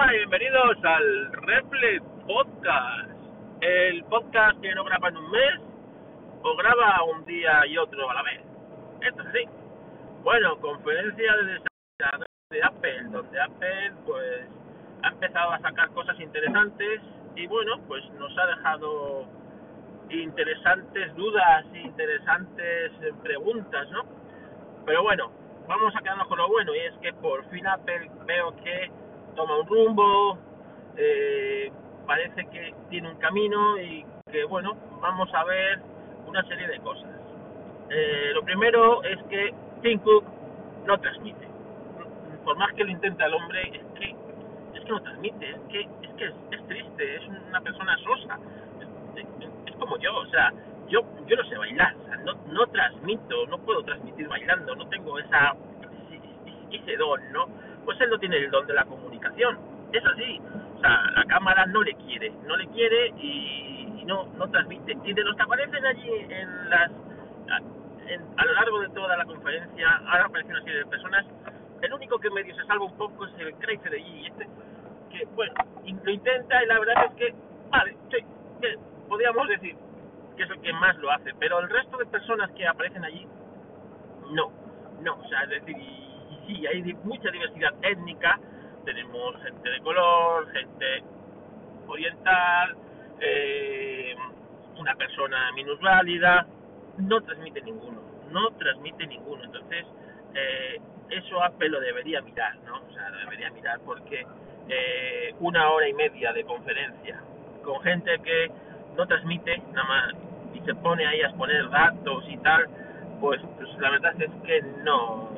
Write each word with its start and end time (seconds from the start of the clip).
Hola 0.00 0.14
y 0.14 0.16
bienvenidos 0.16 0.78
al 0.82 1.32
Reflex 1.32 2.02
Podcast. 2.26 3.10
El 3.60 4.02
podcast 4.04 4.58
que 4.62 4.74
no 4.74 4.82
graba 4.82 5.08
en 5.08 5.16
un 5.18 5.30
mes 5.30 5.60
o 6.42 6.56
graba 6.56 7.02
un 7.04 7.22
día 7.26 7.66
y 7.66 7.76
otro 7.76 8.08
a 8.08 8.14
la 8.14 8.22
vez. 8.22 8.40
Esto 9.02 9.20
es 9.20 9.28
así. 9.28 9.44
Bueno, 10.22 10.58
conferencia 10.58 11.36
de 11.36 11.42
desarrolladores 11.42 12.32
de 12.48 12.62
Apple, 12.62 13.02
donde 13.10 13.40
Apple 13.42 13.92
pues 14.06 14.48
ha 15.02 15.08
empezado 15.08 15.52
a 15.52 15.58
sacar 15.58 15.90
cosas 15.90 16.18
interesantes 16.18 17.02
y 17.36 17.46
bueno, 17.46 17.78
pues 17.86 18.02
nos 18.12 18.32
ha 18.38 18.46
dejado 18.46 19.26
interesantes 20.08 21.14
dudas, 21.14 21.66
interesantes 21.74 22.92
preguntas, 23.22 23.90
¿no? 23.90 24.04
Pero 24.86 25.02
bueno, 25.02 25.30
vamos 25.68 25.94
a 25.94 26.00
quedarnos 26.00 26.26
con 26.26 26.38
lo 26.38 26.48
bueno 26.48 26.74
y 26.74 26.78
es 26.78 26.94
que 27.02 27.12
por 27.12 27.44
fin 27.50 27.66
Apple 27.66 28.10
veo 28.24 28.56
que 28.64 28.90
toma 29.34 29.58
un 29.58 29.66
rumbo, 29.66 30.38
eh, 30.96 31.70
parece 32.06 32.46
que 32.46 32.74
tiene 32.88 33.10
un 33.10 33.16
camino 33.16 33.78
y 33.78 34.04
que 34.30 34.44
bueno, 34.44 34.76
vamos 35.00 35.32
a 35.34 35.44
ver 35.44 35.80
una 36.26 36.42
serie 36.44 36.66
de 36.68 36.78
cosas. 36.80 37.10
Eh, 37.90 38.30
lo 38.34 38.42
primero 38.42 39.02
es 39.02 39.22
que 39.24 39.52
Tim 39.82 39.98
Cook 40.00 40.24
no 40.86 40.98
transmite. 40.98 41.48
Por 42.44 42.56
más 42.56 42.72
que 42.74 42.84
lo 42.84 42.90
intente 42.90 43.24
el 43.24 43.34
hombre, 43.34 43.62
es 43.62 43.98
que, 43.98 44.14
es 44.74 44.84
que 44.84 44.90
no 44.90 45.02
transmite, 45.02 45.50
es 45.50 45.60
que 45.68 45.80
es, 45.80 45.88
que 46.16 46.26
es, 46.56 46.66
triste, 46.66 47.16
es 47.16 47.22
una 47.48 47.60
persona 47.60 47.96
sosa. 47.98 48.38
Es, 49.16 49.26
es, 49.66 49.76
como 49.76 49.98
yo, 49.98 50.16
o 50.16 50.26
sea, 50.26 50.52
yo 50.88 51.00
yo 51.26 51.36
no 51.36 51.44
sé 51.44 51.56
bailar, 51.56 51.96
o 51.96 52.06
sea, 52.06 52.16
no, 52.18 52.34
no 52.46 52.66
transmito, 52.66 53.46
no 53.46 53.58
puedo 53.58 53.82
transmitir 53.82 54.28
bailando, 54.28 54.74
no 54.76 54.86
tengo 54.88 55.18
esa 55.18 55.54
ese 56.70 56.96
don, 56.96 57.20
¿no? 57.32 57.46
Pues 57.90 58.02
él 58.02 58.10
no 58.10 58.18
tiene 58.20 58.36
el 58.36 58.52
don 58.52 58.64
de 58.68 58.72
la 58.72 58.84
comunicación, 58.84 59.58
es 59.92 60.06
así, 60.06 60.40
o 60.76 60.80
sea, 60.80 61.10
la 61.10 61.24
cámara 61.24 61.66
no 61.66 61.82
le 61.82 61.92
quiere, 61.94 62.30
no 62.46 62.56
le 62.56 62.68
quiere 62.68 63.08
y, 63.18 64.04
no 64.06 64.26
no 64.38 64.48
transmite. 64.48 64.96
Y 65.02 65.12
de 65.12 65.24
los 65.24 65.34
que 65.34 65.42
aparecen 65.42 65.84
allí 65.84 66.08
en 66.28 66.70
las 66.70 66.88
a, 67.50 68.44
lo 68.44 68.52
largo 68.52 68.78
de 68.78 68.90
toda 68.90 69.16
la 69.16 69.24
conferencia, 69.24 70.02
ahora 70.06 70.26
aparecen 70.26 70.52
una 70.52 70.62
serie 70.62 70.78
de 70.78 70.86
personas, 70.86 71.26
el 71.82 71.92
único 71.92 72.16
que 72.20 72.30
medio 72.30 72.54
se 72.54 72.64
salva 72.66 72.84
un 72.84 72.96
poco 72.96 73.26
es 73.26 73.32
el 73.40 73.54
Crazy 73.54 73.88
de 73.88 73.96
allí, 73.96 74.26
este, 74.26 74.46
que 75.10 75.24
bueno, 75.34 75.54
lo 76.04 76.10
intenta 76.12 76.62
y 76.62 76.66
la 76.68 76.78
verdad 76.78 77.06
es 77.06 77.14
que, 77.16 77.34
vale, 77.70 77.96
sí, 78.12 78.24
que 78.60 78.78
podríamos 79.08 79.48
decir 79.48 79.74
que 80.36 80.44
es 80.44 80.50
el 80.50 80.60
que 80.60 80.72
más 80.74 80.96
lo 80.98 81.10
hace, 81.10 81.34
pero 81.40 81.58
el 81.58 81.68
resto 81.68 81.96
de 81.96 82.06
personas 82.06 82.52
que 82.52 82.68
aparecen 82.68 83.04
allí, 83.04 83.26
no, 84.30 84.52
no, 85.02 85.14
o 85.16 85.28
sea, 85.28 85.42
es 85.42 85.50
decir, 85.50 85.76
y, 85.76 85.82
y 85.82 86.09
sí, 86.50 86.66
hay 86.66 86.82
mucha 87.04 87.30
diversidad 87.30 87.74
étnica, 87.82 88.38
tenemos 88.84 89.42
gente 89.42 89.70
de 89.70 89.80
color, 89.80 90.50
gente 90.52 91.02
oriental, 91.86 92.76
eh, 93.20 94.14
una 94.76 94.94
persona 94.94 95.52
minusválida, 95.54 96.46
no 96.98 97.20
transmite 97.22 97.60
ninguno, 97.62 98.00
no 98.30 98.50
transmite 98.52 99.06
ninguno. 99.06 99.44
Entonces, 99.44 99.86
eh, 100.34 100.80
eso 101.10 101.42
Apple 101.42 101.68
lo 101.68 101.80
debería 101.80 102.20
mirar, 102.22 102.56
¿no? 102.66 102.80
O 102.88 102.92
sea, 102.92 103.10
lo 103.10 103.18
debería 103.18 103.50
mirar 103.50 103.80
porque 103.84 104.26
eh, 104.68 105.34
una 105.40 105.70
hora 105.70 105.88
y 105.88 105.94
media 105.94 106.32
de 106.32 106.44
conferencia 106.44 107.20
con 107.64 107.80
gente 107.82 108.18
que 108.22 108.50
no 108.96 109.06
transmite 109.06 109.58
nada 109.72 109.88
más 109.88 110.14
y 110.54 110.60
se 110.60 110.74
pone 110.76 111.06
ahí 111.06 111.20
a 111.20 111.26
exponer 111.26 111.68
datos 111.70 112.24
y 112.28 112.36
tal, 112.38 112.66
pues, 113.20 113.40
pues 113.56 113.68
la 113.78 113.90
verdad 113.90 114.14
es 114.20 114.30
que 114.44 114.62
no, 114.84 115.28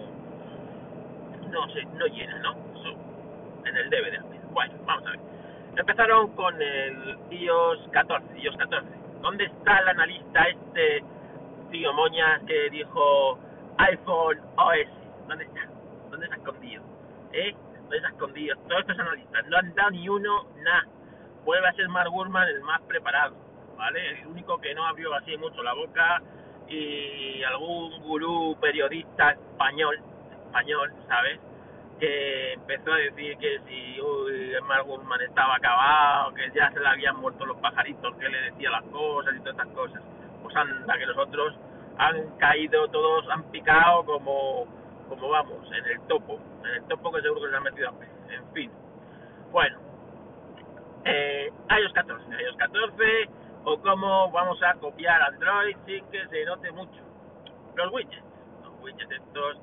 no 1.52 1.68
se, 1.72 1.84
no 1.84 2.06
llena, 2.06 2.38
¿no? 2.40 2.56
En 3.64 3.76
el 3.76 3.90
DVD. 3.90 4.20
Bueno, 4.50 4.74
vamos 4.84 5.06
a 5.06 5.10
ver. 5.10 5.20
Empezaron 5.76 6.32
con 6.32 6.60
el 6.60 7.16
iOS 7.30 7.88
14, 7.92 8.38
iOS 8.40 8.56
14. 8.56 8.88
¿Dónde 9.20 9.44
está 9.44 9.78
el 9.78 9.88
analista 9.88 10.42
este 10.44 11.04
tío 11.72 11.92
Moña 11.94 12.40
que 12.46 12.70
dijo 12.70 13.38
iPhone 13.78 14.38
OS. 14.56 15.26
¿Dónde 15.26 15.44
está? 15.44 15.60
¿Dónde 16.10 16.26
está 16.26 16.36
escondido? 16.36 16.82
¿Eh? 17.32 17.54
¿Dónde 17.80 17.96
está 17.96 18.08
escondido? 18.10 18.56
Todos 18.68 18.80
estos 18.82 18.98
analistas 18.98 19.46
no 19.48 19.56
han 19.56 19.74
dado 19.74 19.90
ni 19.90 20.08
uno, 20.08 20.46
nada. 20.62 20.86
Vuelve 21.44 21.66
a 21.66 21.72
ser 21.72 21.88
Mark 21.88 22.10
Gurman 22.10 22.48
el 22.48 22.60
más 22.60 22.80
preparado, 22.82 23.34
¿vale? 23.76 24.20
El 24.20 24.26
único 24.28 24.58
que 24.58 24.74
no 24.74 24.86
abrió 24.86 25.12
así 25.14 25.36
mucho 25.38 25.62
la 25.62 25.72
boca 25.72 26.22
y 26.68 27.42
algún 27.42 28.00
gurú 28.02 28.56
periodista 28.60 29.32
español, 29.32 29.98
español, 30.52 30.92
¿sabes? 31.08 31.40
Que 31.98 32.52
empezó 32.54 32.92
a 32.92 32.96
decir 32.96 33.38
que 33.38 33.60
si 33.66 34.00
uy, 34.00 34.54
Mark 34.68 34.84
Gurman 34.84 35.20
estaba 35.22 35.56
acabado, 35.56 36.34
que 36.34 36.50
ya 36.54 36.70
se 36.70 36.80
le 36.80 36.88
habían 36.88 37.16
muerto 37.16 37.46
los 37.46 37.56
pajaritos, 37.58 38.14
que 38.16 38.28
le 38.28 38.50
decía 38.50 38.70
las 38.70 38.84
cosas 38.84 39.34
y 39.34 39.38
todas 39.40 39.54
estas 39.54 39.74
cosas 39.74 40.02
pues 40.42 40.54
anda, 40.56 40.98
que 40.98 41.06
nosotros 41.06 41.54
han 41.98 42.36
caído, 42.36 42.88
todos 42.88 43.28
han 43.30 43.44
picado 43.44 44.04
como, 44.04 44.66
como 45.08 45.28
vamos, 45.28 45.66
en 45.72 45.86
el 45.86 46.00
topo, 46.08 46.38
en 46.64 46.82
el 46.82 46.84
topo 46.88 47.12
que 47.12 47.22
seguro 47.22 47.42
que 47.42 47.50
se 47.50 47.56
han 47.56 47.62
metido 47.62 47.88
a 47.88 48.34
En 48.34 48.52
fin, 48.52 48.70
bueno, 49.52 49.78
eh, 51.04 51.50
iOS 51.70 51.92
14, 51.92 52.24
iOS 52.42 52.56
14, 52.56 53.04
o 53.64 53.78
cómo 53.80 54.30
vamos 54.32 54.60
a 54.62 54.74
copiar 54.74 55.22
Android 55.22 55.76
sin 55.86 56.04
que 56.06 56.26
se 56.28 56.44
note 56.44 56.70
mucho. 56.72 57.00
Los 57.76 57.92
widgets, 57.92 58.24
los 58.64 58.82
widgets 58.82 59.12
estos 59.12 59.56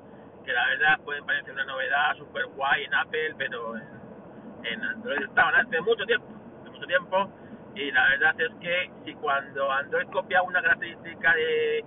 que 0.50 0.54
la 0.54 0.66
verdad 0.66 1.00
pueden 1.04 1.24
parecer 1.24 1.52
una 1.52 1.64
novedad 1.64 2.16
super 2.16 2.44
guay 2.56 2.84
en 2.84 2.94
Apple, 2.94 3.34
pero 3.38 3.76
en, 3.76 3.84
en 4.64 4.82
Android 4.82 5.22
estaban 5.22 5.54
hace 5.54 5.80
mucho 5.80 6.04
tiempo, 6.04 6.26
hace 6.60 6.70
mucho 6.70 6.86
tiempo, 6.86 7.30
y 7.76 7.90
la 7.92 8.08
verdad 8.08 8.40
es 8.40 8.52
que 8.60 8.90
si 9.04 9.14
cuando 9.14 9.70
Android 9.70 10.08
copia 10.08 10.42
una 10.42 10.60
característica 10.60 11.34
de 11.34 11.84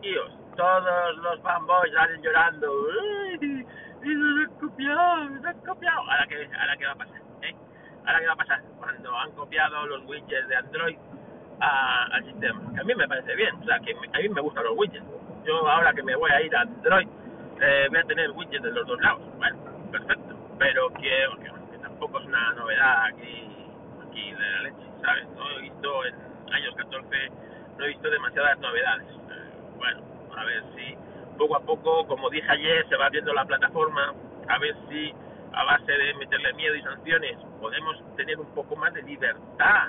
iOS, 0.00 0.32
todos 0.56 1.16
los 1.18 1.40
fanboys 1.42 1.92
salen 1.92 2.22
llorando, 2.22 2.72
¡Ay, 3.38 3.66
¡Eso 4.02 4.54
ha 4.54 4.60
copiado! 4.60 5.40
¡Se 5.42 5.48
ha 5.48 5.52
copiado! 5.54 6.00
¿Ahora 6.00 6.26
qué, 6.26 6.48
ahora 6.58 6.76
qué 6.78 6.86
va 6.86 6.92
a 6.92 6.96
pasar? 6.96 7.20
¿Eh? 7.42 7.54
¿Ahora 8.06 8.20
qué 8.20 8.26
va 8.26 8.32
a 8.32 8.36
pasar? 8.36 8.62
Cuando 8.78 9.18
han 9.18 9.32
copiado 9.32 9.86
los 9.88 10.06
widgets 10.06 10.48
de 10.48 10.56
Android 10.56 10.96
a, 11.60 12.04
al 12.12 12.24
sistema. 12.24 12.62
Que 12.72 12.80
a 12.80 12.84
mí 12.84 12.94
me 12.94 13.08
parece 13.08 13.34
bien, 13.34 13.54
o 13.56 13.64
sea, 13.64 13.78
que 13.80 13.92
a 13.92 14.18
mí 14.20 14.28
me 14.30 14.40
gustan 14.40 14.64
los 14.64 14.78
widgets. 14.78 15.04
Yo 15.44 15.68
ahora 15.68 15.92
que 15.92 16.02
me 16.02 16.16
voy 16.16 16.30
a 16.30 16.40
ir 16.40 16.56
a 16.56 16.62
Android, 16.62 17.08
eh, 17.60 17.86
voy 17.90 17.98
a 17.98 18.04
tener 18.04 18.30
widgets 18.32 18.62
de 18.62 18.72
los 18.72 18.86
dos 18.86 19.00
lados. 19.00 19.22
Bueno, 19.36 19.56
perfecto. 19.90 20.34
Pero 20.58 20.88
que, 20.94 21.00
que, 21.00 21.50
que 21.72 21.78
tampoco 21.78 22.18
es 22.20 22.26
una 22.26 22.52
novedad 22.54 23.04
aquí, 23.06 23.48
aquí 24.08 24.32
de 24.32 24.50
la 24.50 24.60
leche. 24.62 24.86
¿sabes? 25.02 25.28
No 25.36 25.50
he 25.50 25.60
visto 25.62 26.04
en 26.06 26.14
años 26.52 26.74
14, 26.76 27.30
no 27.78 27.84
he 27.84 27.88
visto 27.88 28.10
demasiadas 28.10 28.58
novedades. 28.58 29.06
Eh, 29.08 29.76
bueno, 29.76 30.00
a 30.36 30.44
ver 30.44 30.62
si 30.74 30.96
poco 31.38 31.56
a 31.56 31.60
poco, 31.60 32.06
como 32.06 32.30
dije 32.30 32.50
ayer, 32.50 32.88
se 32.88 32.96
va 32.96 33.08
viendo 33.10 33.32
la 33.32 33.44
plataforma, 33.44 34.14
a 34.48 34.58
ver 34.58 34.74
si 34.88 35.12
a 35.52 35.64
base 35.64 35.92
de 35.92 36.14
meterle 36.14 36.52
miedo 36.54 36.74
y 36.74 36.82
sanciones 36.82 37.38
podemos 37.60 37.96
tener 38.16 38.38
un 38.38 38.52
poco 38.54 38.76
más 38.76 38.92
de 38.94 39.02
libertad 39.02 39.88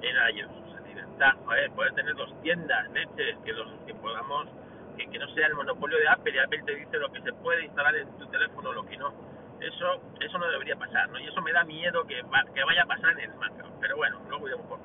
en 0.00 0.36
iOS. 0.36 0.50
O 0.50 0.72
sea, 0.72 0.80
libertad, 0.86 1.32
joder, 1.44 1.70
poder 1.72 1.92
tener 1.94 2.14
dos 2.14 2.40
tiendas, 2.42 2.90
leches, 2.92 3.36
que 3.44 3.52
los 3.52 3.68
que 3.86 3.94
podamos, 3.94 4.48
que, 4.96 5.08
que 5.08 5.18
no 5.18 5.28
sea 5.34 5.46
el 5.46 5.54
monopolio 5.54 5.98
de 5.98 6.08
Apple 6.08 6.32
y 6.34 6.38
Apple 6.38 6.62
te 6.64 6.74
dice 6.74 6.98
lo 6.98 7.10
que 7.12 7.20
se 7.22 7.32
puede 7.32 7.64
instalar 7.64 7.94
en 7.96 8.08
tu 8.18 8.26
teléfono, 8.26 8.72
lo 8.72 8.84
que 8.84 8.96
no 8.96 9.12
eso 9.60 10.02
eso 10.20 10.38
no 10.38 10.50
debería 10.50 10.76
pasar, 10.76 11.08
¿no? 11.10 11.20
Y 11.20 11.26
eso 11.26 11.40
me 11.40 11.52
da 11.52 11.64
miedo 11.64 12.04
que, 12.06 12.22
va, 12.22 12.44
que 12.52 12.64
vaya 12.64 12.82
a 12.82 12.86
pasar 12.86 13.12
en 13.12 13.30
el 13.30 13.34
macro, 13.36 13.68
pero 13.80 13.96
bueno, 13.96 14.20
luego 14.28 14.48
iremos 14.48 14.66
por 14.66 14.80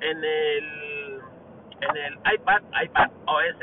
En 0.00 0.24
el 0.24 1.20
en 1.80 1.96
el 1.96 2.14
iPad, 2.34 2.62
iPad 2.82 3.10
OS 3.26 3.56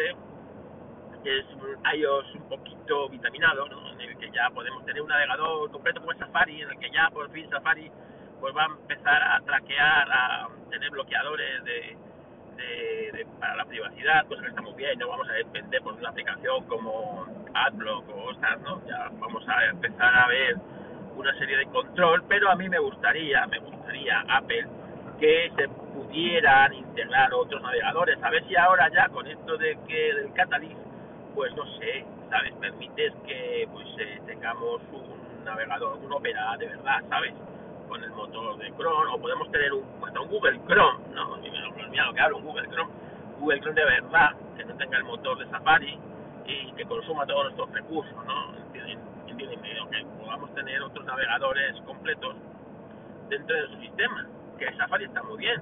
es 1.23 1.45
un 1.53 1.77
iOS 1.93 2.35
un 2.35 2.49
poquito 2.49 3.09
vitaminado, 3.09 3.67
¿no? 3.67 3.91
En 3.91 4.01
el 4.01 4.17
que 4.17 4.31
ya 4.31 4.49
podemos 4.49 4.83
tener 4.85 5.01
un 5.01 5.09
navegador 5.09 5.69
completo 5.71 6.01
como 6.01 6.13
Safari, 6.17 6.61
en 6.61 6.69
el 6.69 6.79
que 6.79 6.89
ya 6.89 7.09
por 7.11 7.29
fin 7.31 7.49
Safari 7.49 7.91
pues 8.39 8.55
va 8.55 8.63
a 8.63 8.65
empezar 8.65 9.21
a 9.21 9.39
traquear, 9.41 10.11
a 10.11 10.49
tener 10.69 10.89
bloqueadores 10.89 11.63
de 11.63 11.95
de, 12.61 13.17
de, 13.17 13.25
para 13.39 13.55
la 13.55 13.65
privacidad, 13.65 14.25
pues 14.27 14.41
está 14.43 14.61
muy 14.61 14.73
bien, 14.73 14.97
no 14.99 15.09
vamos 15.09 15.29
a 15.29 15.33
depender 15.33 15.81
por 15.81 15.93
una 15.93 16.09
aplicación 16.09 16.63
como 16.65 17.25
AdBlock 17.53 18.09
o 18.09 18.29
otras, 18.29 18.59
¿no? 18.61 18.81
Ya 18.87 19.09
vamos 19.19 19.47
a 19.47 19.65
empezar 19.65 20.15
a 20.15 20.27
ver 20.27 20.55
una 21.15 21.37
serie 21.37 21.57
de 21.57 21.65
control, 21.67 22.23
pero 22.27 22.49
a 22.49 22.55
mí 22.55 22.69
me 22.69 22.79
gustaría, 22.79 23.45
me 23.47 23.59
gustaría 23.59 24.21
Apple 24.29 24.67
que 25.19 25.51
se 25.55 25.67
pudieran 25.69 26.73
integrar 26.73 27.33
otros 27.33 27.61
navegadores, 27.61 28.17
a 28.23 28.29
ver 28.29 28.47
si 28.47 28.55
ahora 28.55 28.89
ya 28.89 29.07
con 29.09 29.27
esto 29.27 29.57
de 29.57 29.77
que 29.87 30.13
del 30.15 30.33
Catalyst, 30.33 30.79
pues 31.35 31.53
no 31.55 31.65
sé, 31.77 32.05
¿sabes? 32.29 32.53
Permites 32.55 33.13
que 33.25 33.67
pues 33.71 33.87
eh, 33.99 34.19
tengamos 34.25 34.81
un 34.91 35.45
navegador, 35.45 35.97
un 35.97 36.11
Opera 36.11 36.57
de 36.57 36.67
verdad, 36.67 37.01
¿sabes? 37.09 37.33
Con 37.91 38.01
el 38.01 38.11
motor 38.11 38.57
de 38.57 38.71
Chrome, 38.77 39.11
o 39.11 39.19
podemos 39.19 39.51
tener 39.51 39.73
un, 39.73 39.83
hasta 40.07 40.21
un 40.21 40.29
Google 40.29 40.57
Chrome, 40.65 40.99
¿no? 41.13 41.35
Mira 41.89 42.05
lo 42.05 42.13
que 42.13 42.21
hablo, 42.21 42.37
un 42.37 42.45
Google 42.45 42.69
Chrome, 42.69 42.89
Google 43.37 43.59
Chrome 43.59 43.81
de 43.81 43.85
verdad, 43.85 44.29
que 44.55 44.63
no 44.63 44.77
tenga 44.77 44.97
el 44.97 45.03
motor 45.03 45.37
de 45.37 45.45
Safari 45.49 45.99
y 46.45 46.71
que 46.71 46.85
consuma 46.85 47.25
todos 47.25 47.43
nuestros 47.43 47.69
recursos, 47.73 48.15
¿no? 48.25 48.55
En, 48.73 49.35
tiene 49.35 49.57
que 49.57 50.05
podamos 50.23 50.53
tener 50.55 50.81
otros 50.81 51.05
navegadores 51.05 51.81
completos 51.81 52.33
dentro 53.27 53.57
de 53.57 53.67
su 53.67 53.81
sistema, 53.81 54.25
que 54.57 54.73
Safari 54.77 55.03
está 55.03 55.21
muy 55.23 55.39
bien, 55.39 55.61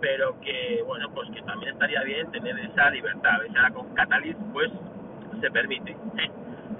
pero 0.00 0.40
que 0.40 0.82
bueno 0.84 1.08
pues 1.14 1.30
que 1.30 1.42
también 1.42 1.74
estaría 1.74 2.02
bien 2.02 2.32
tener 2.32 2.58
esa 2.58 2.90
libertad, 2.90 3.38
y 3.48 3.56
ahora 3.56 3.70
con 3.70 3.94
Catalyst 3.94 4.40
pues 4.52 4.72
se 5.40 5.50
permite. 5.52 5.92
¿eh? 5.92 6.30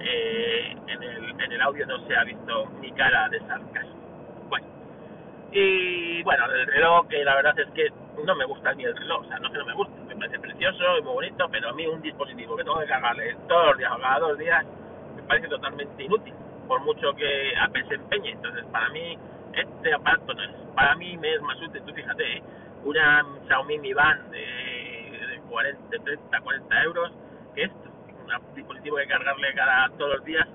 Eh, 0.01 0.77
en, 0.87 1.01
el, 1.01 1.41
en 1.41 1.51
el 1.53 1.61
audio 1.61 1.85
no 1.87 2.05
se 2.07 2.15
ha 2.17 2.25
visto 2.25 2.65
mi 2.81 2.91
cara 2.91 3.29
de 3.29 3.39
sarcasmo. 3.39 4.04
Y 5.57 6.21
bueno, 6.23 6.51
el 6.51 6.67
reloj, 6.67 7.07
que 7.07 7.23
la 7.23 7.33
verdad 7.35 7.57
es 7.57 7.69
que 7.69 7.87
no 8.25 8.35
me 8.35 8.43
gusta 8.43 8.73
ni 8.73 8.83
el 8.83 8.93
reloj, 8.93 9.21
o 9.21 9.25
sea, 9.25 9.39
no 9.39 9.49
que 9.49 9.57
no 9.57 9.65
me 9.65 9.73
guste, 9.73 9.93
me 10.03 10.13
parece 10.17 10.37
precioso 10.37 10.97
y 10.97 11.01
muy 11.01 11.13
bonito, 11.13 11.47
pero 11.49 11.69
a 11.69 11.73
mí 11.73 11.87
un 11.87 12.01
dispositivo 12.01 12.57
que 12.57 12.65
tengo 12.65 12.77
que 12.77 12.87
cargarle 12.87 13.37
todos 13.47 13.67
los 13.67 13.77
días 13.77 13.91
o 13.93 13.97
cada 14.01 14.19
dos 14.19 14.37
días 14.37 14.65
me 15.15 15.23
parece 15.23 15.47
totalmente 15.47 16.03
inútil, 16.03 16.33
por 16.67 16.81
mucho 16.81 17.13
que 17.15 17.53
Apple 17.57 17.85
se 17.87 17.95
empeñe. 17.95 18.31
Entonces, 18.31 18.65
para 18.65 18.89
mí, 18.89 19.17
este 19.53 19.93
aparato 19.93 20.33
no 20.33 20.43
es. 20.43 20.49
Para 20.75 20.93
mí 20.97 21.15
me 21.15 21.33
es 21.33 21.41
más 21.41 21.57
útil, 21.61 21.81
tú 21.83 21.93
fíjate, 21.93 22.43
una 22.83 23.25
Xiaomi 23.47 23.79
Mi 23.79 23.93
Band 23.93 24.31
de, 24.31 24.39
de 24.39 25.39
40, 25.49 26.03
30, 26.03 26.41
40 26.41 26.83
euros 26.83 27.11
que 27.53 27.63
esto, 27.63 27.89
un 28.25 28.55
dispositivo 28.55 28.97
que 28.97 29.07
cargarle 29.07 29.53
cada 29.53 29.87
todos 29.97 30.17
los 30.17 30.25
días, 30.25 30.49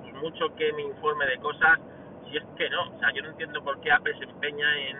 por 0.00 0.14
mucho 0.14 0.54
que 0.56 0.72
me 0.72 0.80
informe 0.80 1.26
de 1.26 1.36
cosas, 1.36 1.78
si 2.34 2.38
es 2.38 2.44
que 2.56 2.68
no, 2.70 2.90
o 2.90 2.98
sea, 2.98 3.12
yo 3.12 3.22
no 3.22 3.28
entiendo 3.28 3.62
por 3.62 3.80
qué 3.80 3.92
Apple 3.92 4.14
se 4.18 4.24
empeña 4.24 4.66
en 4.88 4.98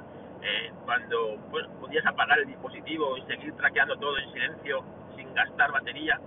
cuando 0.85 1.39
pues, 1.51 1.67
podías 1.81 2.05
apagar 2.07 2.39
el 2.39 2.47
dispositivo 2.47 3.17
y 3.17 3.23
seguir 3.23 3.53
traqueando 3.57 3.97
todo 3.97 4.19
en 4.19 4.31
silencio 4.33 4.85
sin 5.17 5.33
gastar 5.35 5.73
batería 5.73 6.21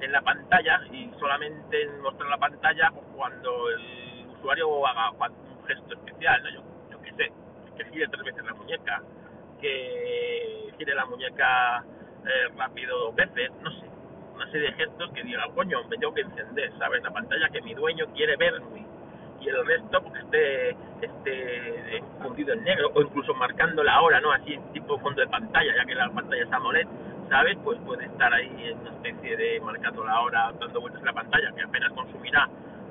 en 0.00 0.12
la 0.12 0.22
pantalla 0.22 0.80
y 0.92 1.10
solamente 1.18 1.88
mostrar 2.00 2.30
la 2.30 2.38
pantalla 2.38 2.90
pues, 2.94 3.04
cuando 3.16 3.70
el 3.70 4.26
usuario 4.38 4.86
haga 4.86 5.10
un 5.10 5.66
gesto 5.66 5.94
especial, 5.94 6.42
¿no? 6.44 6.50
yo, 6.50 6.62
yo 6.92 7.02
qué 7.02 7.12
sé, 7.12 7.32
que 7.76 7.84
gire 7.90 8.06
tres 8.08 8.22
veces 8.22 8.44
la 8.44 8.54
muñeca, 8.54 9.02
que 9.60 10.72
gire 10.78 10.94
la 10.94 11.06
muñeca 11.06 11.84
eh, 12.24 12.48
rápido 12.56 12.98
dos 12.98 13.16
veces, 13.16 13.50
no 13.62 13.70
sé, 13.72 13.86
una 14.34 14.50
serie 14.52 14.70
de 14.70 14.76
gestos 14.76 15.10
que 15.12 15.24
diga, 15.24 15.44
coño, 15.54 15.82
me 15.88 15.98
tengo 15.98 16.14
que 16.14 16.20
encender, 16.20 16.72
¿sabes? 16.78 17.02
La 17.02 17.10
pantalla 17.10 17.48
que 17.50 17.60
mi 17.62 17.74
dueño 17.74 18.06
quiere 18.14 18.36
verme 18.36 18.86
y 19.46 19.48
el 19.48 19.64
resto 19.64 20.02
porque 20.02 20.18
esté, 20.18 20.70
esté 21.00 22.02
fundido 22.20 22.52
en 22.52 22.64
negro 22.64 22.90
o 22.94 23.02
incluso 23.02 23.32
marcando 23.34 23.82
la 23.84 24.00
hora, 24.00 24.20
¿no? 24.20 24.32
Así 24.32 24.58
tipo 24.72 24.98
fondo 24.98 25.20
de 25.20 25.28
pantalla, 25.28 25.72
ya 25.76 25.84
que 25.84 25.94
la 25.94 26.10
pantalla 26.10 26.42
es 26.42 26.52
AMOLED, 26.52 26.86
¿sabes? 27.28 27.56
Pues 27.62 27.78
puede 27.86 28.06
estar 28.06 28.32
ahí 28.32 28.50
en 28.64 28.78
una 28.80 28.90
especie 28.90 29.36
de 29.36 29.60
marcando 29.60 30.04
la 30.04 30.20
hora, 30.20 30.52
dando 30.58 30.80
vueltas 30.80 31.00
en 31.00 31.06
la 31.06 31.12
pantalla, 31.12 31.52
que 31.52 31.62
apenas 31.62 31.92
consumirá 31.92 32.48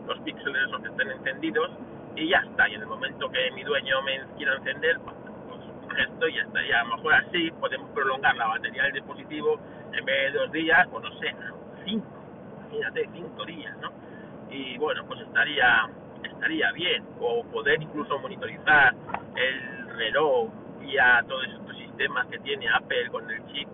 los 0.08 0.18
píxeles 0.20 0.68
esos 0.68 0.82
que 0.82 0.88
estén 0.88 1.12
encendidos 1.12 1.72
y 2.16 2.30
ya 2.30 2.38
está. 2.38 2.70
Y 2.70 2.76
en 2.76 2.82
el 2.82 2.88
momento 2.88 3.30
que 3.30 3.52
mi 3.52 3.64
dueño 3.64 4.02
me 4.04 4.22
quiera 4.38 4.56
encender, 4.56 4.98
pues, 5.00 5.16
pues 5.50 5.98
gesto 5.98 6.28
y 6.28 6.36
ya 6.36 6.44
está. 6.44 6.66
Y 6.66 6.72
a 6.72 6.84
lo 6.86 6.96
mejor 6.96 7.14
así 7.16 7.52
podemos 7.60 7.90
prolongar 7.92 8.36
la 8.38 8.48
batería 8.48 8.84
del 8.84 8.94
dispositivo 8.94 9.60
en 9.92 10.06
vez 10.06 10.34
de 10.34 10.40
dos 10.40 10.52
días, 10.54 10.88
pues 10.90 11.04
no 11.04 11.20
sé, 11.20 11.36
cinco, 11.84 12.08
imagínate, 12.62 13.10
cinco 13.14 13.46
días, 13.46 13.76
¿no? 13.82 13.92
Y 14.50 14.78
bueno, 14.78 15.04
pues 15.06 15.20
estaría 15.20 15.90
estaría 16.36 16.72
bien, 16.74 17.04
o 17.20 17.44
poder 17.46 17.82
incluso 17.82 18.20
monitorizar 18.20 18.94
el 19.36 19.88
reloj 19.96 20.50
vía 20.80 21.24
todos 21.28 21.46
estos 21.48 21.78
sistemas 21.78 22.28
que 22.28 22.40
tiene 22.40 22.68
Apple 22.70 23.10
con 23.10 23.30
el 23.30 23.46
chip 23.48 23.68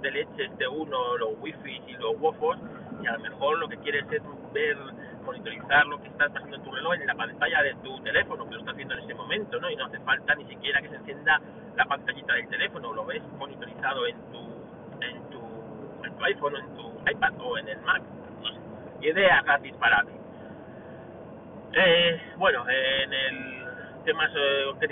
de 0.00 0.10
leche 0.10 0.44
este 0.44 0.66
uno, 0.68 1.16
los 1.18 1.30
wifi 1.40 1.82
y 1.86 1.92
los 1.94 2.18
wofos, 2.20 2.58
y 3.02 3.06
a 3.06 3.12
lo 3.12 3.20
mejor 3.20 3.58
lo 3.58 3.68
que 3.68 3.76
quieres 3.78 4.04
es 4.10 4.22
ver, 4.52 4.76
monitorizar 5.24 5.86
lo 5.86 6.00
que 6.00 6.08
estás 6.08 6.30
pasando 6.30 6.56
en 6.56 6.62
tu 6.62 6.70
reloj 6.70 6.94
en 6.94 7.06
la 7.06 7.14
pantalla 7.14 7.62
de 7.62 7.74
tu 7.82 7.98
teléfono, 8.00 8.46
que 8.46 8.54
lo 8.54 8.60
estás 8.60 8.76
viendo 8.76 8.94
en 8.94 9.00
ese 9.00 9.14
momento, 9.14 9.58
¿no? 9.60 9.70
Y 9.70 9.76
no 9.76 9.86
hace 9.86 9.98
falta 10.00 10.34
ni 10.34 10.44
siquiera 10.46 10.80
que 10.80 10.88
se 10.88 10.96
encienda 10.96 11.40
la 11.76 11.84
pantallita 11.86 12.34
del 12.34 12.48
teléfono, 12.48 12.92
lo 12.92 13.04
ves 13.04 13.22
monitorizado 13.38 14.06
en 14.06 14.16
tu, 14.30 14.38
en 15.00 15.22
tu, 15.30 15.40
en 16.04 16.16
tu 16.16 16.24
iPhone, 16.24 16.56
en 16.56 16.76
tu 16.76 17.10
iPad 17.10 17.32
o 17.40 17.58
en 17.58 17.68
el 17.68 17.80
Mac. 17.80 18.02
Idea 19.00 19.42
gratis 19.42 19.74
para 19.76 20.02
ti. 20.04 20.23
Eh, 21.76 22.20
bueno, 22.36 22.64
en 22.68 23.12
el 23.12 23.64
tema 24.04 24.28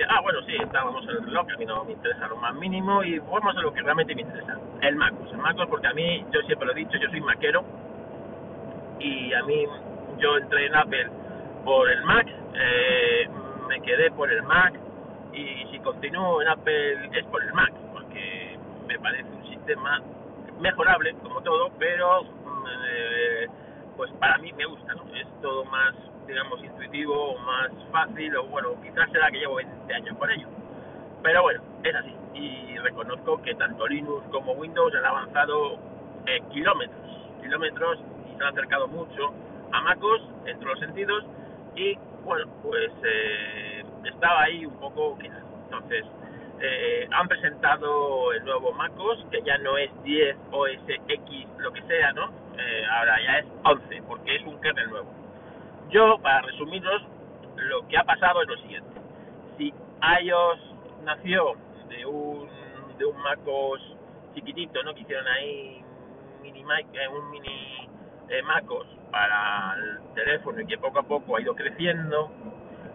ah 0.09 0.21
bueno 0.23 0.41
sí 0.47 0.57
estábamos 0.57 1.05
en 1.05 1.11
el 1.11 1.25
reloj 1.27 1.47
que 1.47 1.53
a 1.53 1.57
mí 1.59 1.67
no 1.67 1.85
me 1.85 1.93
interesa 1.93 2.27
lo 2.29 2.37
más 2.37 2.55
mínimo 2.55 3.05
y 3.05 3.19
vamos 3.19 3.57
a 3.57 3.61
lo 3.61 3.73
que 3.73 3.83
realmente 3.83 4.15
me 4.15 4.23
interesa 4.23 4.59
el 4.81 4.97
MacOS 4.97 5.33
el 5.33 5.39
MacOS 5.39 5.69
porque 5.69 5.87
a 5.87 5.93
mí 5.93 6.25
yo 6.33 6.41
siempre 6.43 6.67
lo 6.67 6.73
he 6.73 6.77
dicho 6.77 6.97
yo 6.97 7.09
soy 7.11 7.21
maquero 7.21 7.63
y 8.99 9.33
a 9.35 9.43
mí 9.45 9.67
yo 10.19 10.39
entré 10.39 10.67
en 10.67 10.75
Apple 10.75 11.11
por 11.65 11.91
el 11.91 12.03
Mac 12.05 12.27
eh, 12.55 13.29
me 13.69 13.81
quedé 13.83 14.11
por 14.13 14.33
el 14.33 14.43
Mac 14.45 14.75
y 15.35 15.67
si 15.71 15.79
continúo 15.81 16.41
en 16.41 16.49
Apple 16.49 17.11
es 17.13 17.25
por 17.27 17.43
el 17.43 17.53
Mac 17.53 17.73
porque 17.93 18.59
me 18.89 18.99
parece 18.99 19.29
un 19.29 19.47
sistema 19.47 20.01
mejorable 20.59 21.15
como 21.23 21.43
todo 21.43 21.71
pero 21.79 22.23
eh, 22.23 23.47
pues 23.97 24.11
para 24.13 24.39
mí 24.39 24.53
me 24.55 24.65
gusta 24.65 24.95
¿no? 24.95 25.03
es 25.15 25.27
todo 25.43 25.65
más 25.67 25.95
digamos, 26.27 26.63
intuitivo 26.63 27.33
o 27.33 27.39
más 27.39 27.71
fácil, 27.91 28.37
o 28.37 28.45
bueno, 28.47 28.71
quizás 28.83 29.11
será 29.11 29.31
que 29.31 29.39
llevo 29.39 29.57
20 29.57 29.95
años 29.95 30.17
con 30.19 30.31
ello. 30.31 30.49
Pero 31.23 31.43
bueno, 31.43 31.63
es 31.85 31.95
así. 31.95 32.15
Y 32.35 32.79
reconozco 32.79 33.41
que 33.43 33.55
tanto 33.55 33.87
Linux 33.87 34.27
como 34.31 34.53
Windows 34.53 34.95
han 34.95 35.05
avanzado 35.05 35.79
eh, 36.27 36.41
kilómetros, 36.51 37.01
kilómetros 37.41 37.99
y 38.27 38.37
se 38.37 38.43
han 38.43 38.51
acercado 38.51 38.89
mucho 38.89 39.33
a 39.73 39.81
MacOS 39.83 40.23
en 40.47 40.59
todos 40.59 40.73
los 40.73 40.81
sentidos. 40.81 41.25
Y 41.77 41.97
bueno, 42.25 42.51
pues 42.63 42.91
eh, 43.05 43.85
estaba 44.05 44.43
ahí 44.43 44.67
un 44.67 44.79
poco 44.79 45.17
Entonces, 45.21 46.05
eh, 46.61 47.09
han 47.11 47.29
presentado 47.29 48.33
el 48.33 48.45
nuevo 48.45 48.73
MacOS, 48.73 49.25
que 49.31 49.43
ya 49.43 49.59
no 49.59 49.77
es 49.79 49.91
10 50.03 50.37
OS 50.51 50.89
X, 51.09 51.47
lo 51.59 51.73
que 51.73 51.83
sea, 51.83 52.13
¿no? 52.13 52.31
ahora 52.93 53.17
ya 53.25 53.39
es 53.39 53.47
11, 53.65 54.03
porque 54.07 54.37
es 54.37 54.43
un 54.47 54.61
kernel 54.61 54.91
nuevo 54.91 55.22
yo, 55.93 56.19
para 56.23 56.41
resumiros, 56.41 57.03
lo 57.57 57.87
que 57.87 57.99
ha 57.99 58.05
pasado 58.05 58.43
es 58.43 58.49
lo 58.49 58.57
siguiente. 58.57 59.01
Si 59.59 59.73
iOS 60.23 60.59
nació 61.05 61.53
de 61.89 62.07
un, 62.07 62.49
de 62.99 63.05
un 63.05 63.17
MacOS 63.19 63.81
chiquitito, 64.35 64.83
¿no? 64.83 64.95
Que 64.95 65.03
hicieron 65.03 65.29
ahí 65.29 65.85
mini 66.43 66.61
eh, 66.63 67.09
un 67.09 67.31
mini 67.31 67.89
eh, 68.31 68.43
MacOS 68.43 68.87
para 69.11 69.75
el 69.77 70.15
teléfono 70.15 70.61
y 70.63 70.67
que 70.67 70.79
poco 70.79 71.01
a 71.01 71.03
poco 71.03 71.37
ha 71.37 71.43
ido 71.43 71.55
creciendo, 71.55 72.31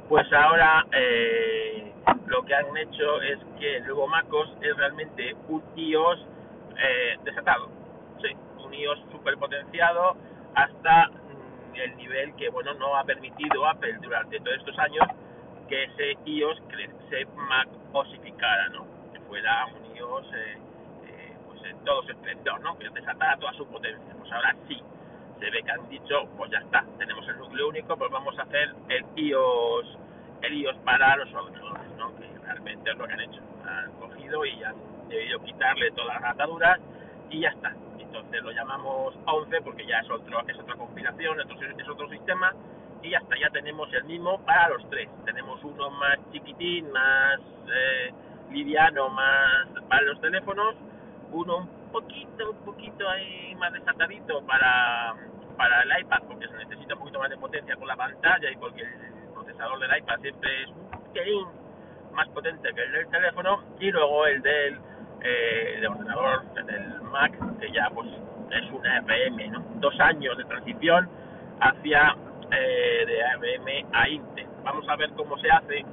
pues 0.10 0.32
ahora 0.34 0.86
eh, 0.92 1.94
lo 2.26 2.44
que 2.44 2.56
han 2.56 2.76
hecho 2.76 3.22
es 3.22 3.38
que 3.60 3.78
el 3.78 3.84
nuevo 3.86 4.08
MacOS 4.08 4.58
es 4.62 4.76
realmente 4.76 5.36
un 5.48 5.62
iOS 5.76 6.26
desatado. 7.24 7.70
Sí, 8.22 8.36
un 8.66 8.74
iOS 8.74 9.00
super 9.12 9.38
potenciado 9.38 10.16
hasta 10.56 11.12
el 11.80 11.96
nivel 11.98 12.36
que 12.36 12.50
bueno 12.50 12.74
no 12.76 12.96
ha 12.98 13.04
permitido 13.04 13.68
Apple 13.68 13.98
durante 14.02 14.40
todos 14.40 14.58
estos 14.58 14.78
años 14.80 15.08
que 15.68 15.84
ese 15.84 16.18
iOS 16.26 16.62
se 17.10 17.26
Mac 17.36 17.68
osificara, 17.94 18.70
¿no? 18.70 18.86
Que 19.14 19.20
fuera 19.22 19.68
un 19.68 19.96
iOS 19.96 20.26
eh, 20.34 20.58
eh, 21.08 21.38
pues 21.46 21.62
en 21.64 21.78
todo 21.84 22.04
su 22.04 22.12
esplendor, 22.12 22.60
¿no? 22.62 22.78
Que 22.78 22.90
desatara 22.90 23.38
toda 23.38 23.54
su 23.54 23.68
potencia. 23.68 24.16
Pues 24.18 24.32
ahora 24.32 24.56
sí, 24.68 24.82
se 25.40 25.50
ve 25.50 25.64
que 25.64 25.72
han 25.72 25.90
dicho, 25.90 26.26
pues 26.38 26.52
ya 26.52 26.60
está, 26.60 26.86
tenemos 26.98 27.28
el 27.28 27.38
núcleo 27.38 27.70
único, 27.70 27.98
pues 27.98 28.12
vamos 28.12 28.38
a 28.40 28.44
hacer 28.44 28.74
el 28.90 29.06
iOS, 29.16 29.98
el 30.44 30.54
iOS 30.54 30.78
para 30.86 31.16
los 31.18 31.34
ordenadores, 31.34 31.92
¿no? 31.98 32.16
Que 32.16 32.28
realmente 32.44 32.92
es 32.92 32.98
lo 32.98 33.08
que 33.08 33.14
han 33.14 33.22
hecho. 33.22 33.42
Han 33.66 33.92
cogido 33.94 34.46
y 34.46 34.64
han 34.64 34.76
debido 35.10 35.40
quitarle 35.44 35.92
todas 35.92 36.22
las 36.22 36.32
ataduras 36.32 36.80
y 37.30 37.42
ya 37.42 37.50
está. 37.50 37.76
Entonces 38.00 38.42
lo 38.44 38.52
llamamos 38.52 39.16
11 39.26 39.62
porque 39.62 39.86
ya 39.86 40.00
es 40.00 40.10
otro 40.10 40.42
es 40.48 40.58
otra 40.58 40.76
compilación 40.76 41.40
es 41.42 41.90
otro 41.90 42.10
sistema 42.10 42.54
y 43.04 43.14
hasta 43.14 43.38
ya 43.40 43.50
tenemos 43.50 43.92
el 43.94 44.04
mismo 44.06 44.40
para 44.46 44.70
los 44.70 44.90
tres. 44.90 45.10
Tenemos 45.26 45.64
uno 45.64 45.90
más 45.92 46.18
chiquitín 46.32 46.92
más 46.92 47.40
eh, 47.68 48.14
liviano 48.52 49.10
más 49.10 49.68
para 49.90 50.04
los 50.04 50.22
teléfonos 50.22 50.76
uno 51.32 51.58
un 51.58 51.92
poquito 51.92 52.52
un 52.52 52.66
poquito 52.66 53.10
ahí 53.10 53.56
más 53.56 53.74
desatadito 53.74 54.42
para 54.46 55.16
para 55.58 55.82
el 55.82 56.02
iPad 56.02 56.20
porque 56.28 56.48
se 56.48 56.58
necesita 56.58 56.94
un 56.94 57.00
poquito 57.00 57.20
más 57.20 57.30
de 57.30 57.38
potencia 57.38 57.76
con 57.76 57.88
la 57.88 57.96
pantalla 57.96 58.50
y 58.50 58.56
porque 58.58 58.84
el 58.84 59.34
procesador 59.34 59.80
del 59.80 59.98
iPad 59.98 60.20
siempre 60.22 60.64
es 60.64 60.70
un 60.70 61.68
más 62.14 62.28
potente 62.30 62.74
que 62.74 62.84
el 62.84 62.92
del 62.92 63.08
teléfono 63.10 63.64
y 63.80 63.92
luego 63.92 64.26
el 64.28 64.42
del 64.42 64.80
eh, 65.22 65.78
de 65.82 65.88
ordenador 65.88 66.44
del 66.54 66.97
Mac, 67.08 67.34
que 67.60 67.72
ya 67.72 67.90
pues 67.94 68.08
es 68.52 68.72
una 68.72 68.98
ARM, 68.98 69.52
¿no? 69.52 69.64
Dos 69.76 70.00
años 70.00 70.38
de 70.38 70.46
transición 70.46 71.10
hacia 71.60 72.16
eh, 72.52 73.06
de 73.06 73.24
ARM 73.24 73.88
a 73.94 74.10
Intel. 74.10 74.48
Vamos 74.64 74.88
a 74.90 74.96
ver 74.96 75.10
cómo 75.12 75.38
se 75.38 75.50
hace, 75.50 75.86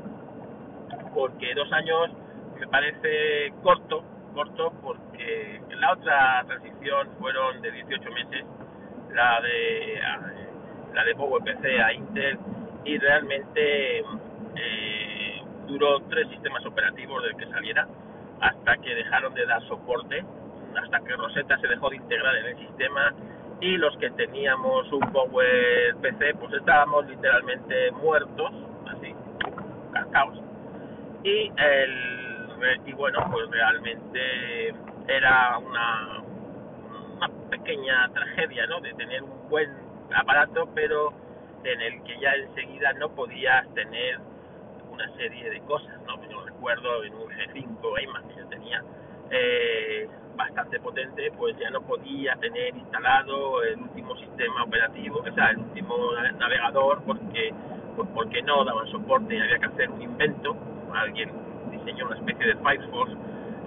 porque 1.14 1.54
dos 1.54 1.72
años 1.72 2.10
me 2.58 2.66
parece 2.68 3.52
corto, 3.62 4.04
corto 4.34 4.72
porque 4.82 5.60
la 5.78 5.92
otra 5.92 6.44
transición 6.46 7.08
fueron 7.18 7.60
de 7.62 7.70
18 7.70 8.10
meses, 8.10 8.44
la 9.12 9.40
de 9.40 10.00
la 10.94 11.04
de 11.04 11.14
PowerPC 11.14 11.64
a 11.84 11.92
Intel 11.92 12.38
y 12.84 12.98
realmente 12.98 13.98
eh, 14.56 15.42
duró 15.66 16.00
tres 16.08 16.28
sistemas 16.28 16.64
operativos 16.64 17.22
desde 17.22 17.38
que 17.38 17.50
saliera 17.50 17.88
hasta 18.40 18.76
que 18.76 18.94
dejaron 18.94 19.34
de 19.34 19.46
dar 19.46 19.62
soporte, 19.66 20.24
hasta 20.76 21.00
que 21.00 21.16
Rosetta 21.16 21.58
se 21.58 21.68
dejó 21.68 21.90
de 21.90 21.96
integrar 21.96 22.36
en 22.36 22.46
el 22.46 22.58
sistema 22.58 23.12
y 23.60 23.76
los 23.76 23.96
que 23.98 24.10
teníamos 24.10 24.90
un 24.92 25.00
Power 25.12 25.96
PC 26.00 26.34
pues 26.34 26.52
estábamos 26.54 27.06
literalmente 27.06 27.90
muertos, 27.92 28.52
así, 28.94 29.14
cascaos. 29.92 30.38
Y, 31.22 31.50
el, 31.56 32.80
y 32.84 32.92
bueno, 32.92 33.18
pues 33.30 33.50
realmente 33.50 34.74
era 35.08 35.58
una, 35.58 36.22
pequeña 37.50 38.08
tragedia, 38.12 38.66
¿no? 38.66 38.80
De 38.80 38.92
tener 38.94 39.22
un 39.22 39.48
buen 39.48 39.70
aparato, 40.14 40.68
pero 40.74 41.12
en 41.62 41.80
el 41.80 42.02
que 42.02 42.18
ya 42.20 42.32
enseguida 42.34 42.92
no 42.94 43.10
podías 43.10 43.66
tener 43.74 44.18
una 44.90 45.08
serie 45.16 45.48
de 45.50 45.60
cosas, 45.60 46.00
¿no? 46.06 46.20
Yo 46.28 46.44
recuerdo 46.44 47.04
en 47.04 47.14
un 47.14 47.30
G5 47.30 48.02
iMac 48.02 48.28
que 48.28 48.40
yo 48.40 48.46
tenía, 48.48 48.84
eh, 49.30 50.08
bastante 50.36 50.80
potente, 50.80 51.30
pues 51.36 51.56
ya 51.58 51.70
no 51.70 51.80
podía 51.82 52.34
tener 52.36 52.76
instalado 52.76 53.62
el 53.62 53.80
último 53.80 54.16
sistema 54.16 54.64
operativo, 54.64 55.20
o 55.20 55.34
sea, 55.34 55.50
el 55.50 55.58
último 55.58 55.96
navegador, 56.38 57.02
porque 57.04 57.52
pues 57.96 58.08
porque 58.12 58.42
no 58.42 58.64
daban 58.64 58.90
soporte 58.90 59.36
y 59.36 59.40
había 59.40 59.58
que 59.58 59.66
hacer 59.66 59.90
un 59.90 60.02
invento. 60.02 60.56
Alguien 60.92 61.30
diseñó 61.70 62.06
una 62.06 62.16
especie 62.16 62.46
de 62.46 62.56
Firefox 62.56 63.10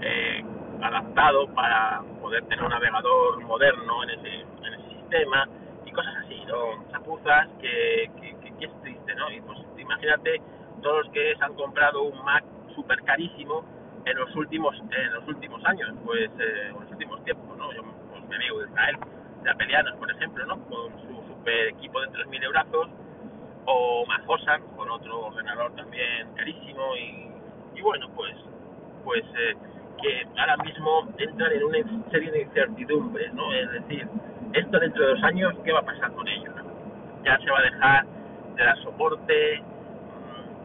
eh, 0.01 0.43
adaptado 0.81 1.47
para 1.53 2.01
poder 2.21 2.43
tener 2.45 2.63
un 2.63 2.69
navegador 2.69 3.41
moderno 3.43 4.03
en 4.03 4.09
ese, 4.11 4.41
en 4.41 4.73
ese 4.73 4.89
sistema 4.89 5.47
y 5.85 5.91
cosas 5.91 6.13
así, 6.23 6.43
¿no? 6.45 6.89
Chapuzas 6.91 7.47
que, 7.59 8.11
que, 8.19 8.35
que, 8.39 8.57
que 8.57 8.65
es 8.65 8.81
triste, 8.81 9.15
¿no? 9.15 9.31
Y 9.31 9.41
pues 9.41 9.59
imagínate 9.77 10.41
todos 10.81 11.05
los 11.05 11.13
que 11.13 11.35
se 11.35 11.43
han 11.43 11.53
comprado 11.55 12.03
un 12.03 12.23
Mac 12.23 12.43
súper 12.75 13.01
carísimo 13.03 13.63
en 14.09 14.17
los 14.17 14.35
últimos 14.35 14.75
en 14.79 15.13
los 15.13 15.27
últimos 15.27 15.63
años, 15.65 15.89
pues 16.05 16.29
eh, 16.39 16.67
en 16.67 16.73
los 16.73 16.91
últimos 16.91 17.23
tiempos, 17.23 17.57
¿no? 17.57 17.73
Yo 17.73 17.83
pues, 17.83 18.23
amigo 18.23 18.59
de 18.59 18.69
Israel, 18.69 18.97
de 19.43 19.51
Apelianos, 19.51 19.95
por 19.97 20.11
ejemplo, 20.11 20.45
¿no? 20.45 20.59
Con 20.65 20.91
su 21.01 21.27
super 21.27 21.67
equipo 21.69 22.01
de 22.01 22.07
3.000 22.09 22.43
euros, 22.43 22.89
o 23.65 24.05
Majosan, 24.07 24.61
con 24.75 24.89
otro 24.89 25.27
ordenador 25.27 25.75
también 25.75 26.33
carísimo, 26.35 26.95
y, 26.95 27.31
y 27.75 27.81
bueno, 27.81 28.09
pues 28.15 28.35
pues 29.03 29.23
eh, 29.39 29.55
que 30.01 30.27
ahora 30.37 30.57
mismo 30.57 31.07
entran 31.17 31.51
en 31.53 31.63
una 31.63 32.09
serie 32.11 32.31
de 32.31 32.41
incertidumbres, 32.41 33.33
¿no? 33.33 33.53
Es 33.53 33.71
decir, 33.71 34.07
esto 34.53 34.79
dentro 34.79 35.05
de 35.05 35.09
dos 35.13 35.23
años, 35.23 35.53
¿qué 35.63 35.71
va 35.71 35.79
a 35.79 35.85
pasar 35.85 36.11
con 36.13 36.27
ello? 36.27 36.51
¿no? 36.55 36.63
Ya 37.23 37.37
se 37.39 37.49
va 37.49 37.59
a 37.59 37.61
dejar 37.61 38.05
de 38.55 38.63
dar 38.63 38.77
soporte, 38.83 39.63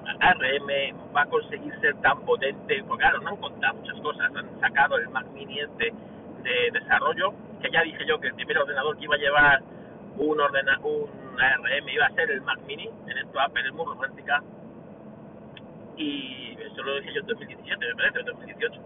ARM 0.06 1.14
va 1.14 1.22
a 1.22 1.26
conseguir 1.26 1.72
ser 1.80 1.94
tan 1.96 2.20
potente, 2.22 2.82
porque 2.86 3.02
claro, 3.02 3.20
no 3.20 3.30
han 3.30 3.36
contado 3.36 3.74
muchas 3.74 4.00
cosas, 4.00 4.30
han 4.34 4.60
sacado 4.60 4.96
el 4.96 5.08
Mac 5.10 5.26
Mini 5.32 5.60
este 5.60 5.92
de 6.42 6.70
desarrollo, 6.72 7.32
que 7.60 7.70
ya 7.70 7.82
dije 7.82 8.04
yo 8.06 8.18
que 8.20 8.28
el 8.28 8.34
primer 8.34 8.58
ordenador 8.58 8.96
que 8.96 9.04
iba 9.04 9.14
a 9.14 9.18
llevar 9.18 9.62
un 10.16 10.40
ordena 10.40 10.78
un 10.82 11.40
ARM 11.40 11.88
iba 11.88 12.06
a 12.06 12.10
ser 12.12 12.30
el 12.30 12.42
Mac 12.42 12.60
Mini, 12.66 12.88
en 13.06 13.18
esto 13.18 13.40
Apple 13.40 13.62
es 13.66 13.72
muy 13.72 13.86
romántica, 13.86 14.42
y 15.96 16.56
eso 16.60 16.82
lo 16.82 17.00
dije 17.00 17.14
yo 17.14 17.20
en 17.20 17.26
2017, 17.26 17.86
me 17.86 17.94
parece, 17.94 18.20
en 18.20 18.26
2018. 18.26 18.80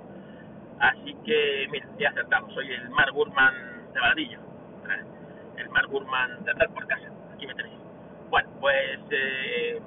Así 0.78 1.16
que, 1.24 1.68
mira, 1.70 1.86
ya 1.98 2.10
acertamos, 2.10 2.52
soy 2.52 2.70
el 2.72 2.90
Mark 2.90 3.12
Gurman 3.12 3.54
de 3.94 4.00
Baradillo, 4.00 4.38
el 5.56 5.68
Mark 5.70 5.88
Gurman 5.88 6.44
de 6.44 6.50
andar 6.50 6.68
por 6.70 6.86
casa, 6.86 7.08
aquí 7.34 7.46
me 7.46 7.54
tenéis. 7.54 7.78
Bueno, 8.28 8.48
pues... 8.60 9.00
Eh, 9.10 9.80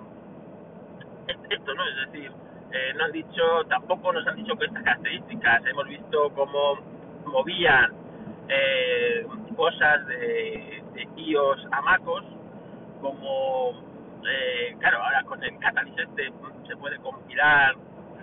esto, 1.50 1.74
¿no? 1.74 1.84
Es 1.88 2.12
decir, 2.12 2.32
eh, 2.72 2.94
no 2.96 3.06
han 3.06 3.12
dicho, 3.12 3.44
tampoco 3.68 4.14
nos 4.14 4.26
han 4.28 4.36
dicho 4.36 4.56
que 4.56 4.66
estas 4.66 4.84
características, 4.84 5.66
hemos 5.66 5.88
visto 5.88 6.30
cómo 6.36 6.76
movían 7.26 7.92
eh, 8.48 9.26
cosas 9.56 10.06
de, 10.08 10.84
de 10.94 11.08
iOS 11.18 11.68
a 11.72 11.82
MacOS, 11.82 12.24
como, 13.02 13.72
eh, 14.30 14.76
claro, 14.80 15.04
ahora 15.04 15.24
con 15.24 15.44
el 15.44 15.58
Catalyst 15.60 16.00
este 16.00 16.32
se 16.68 16.78
puede 16.78 16.98
compilar, 17.00 17.76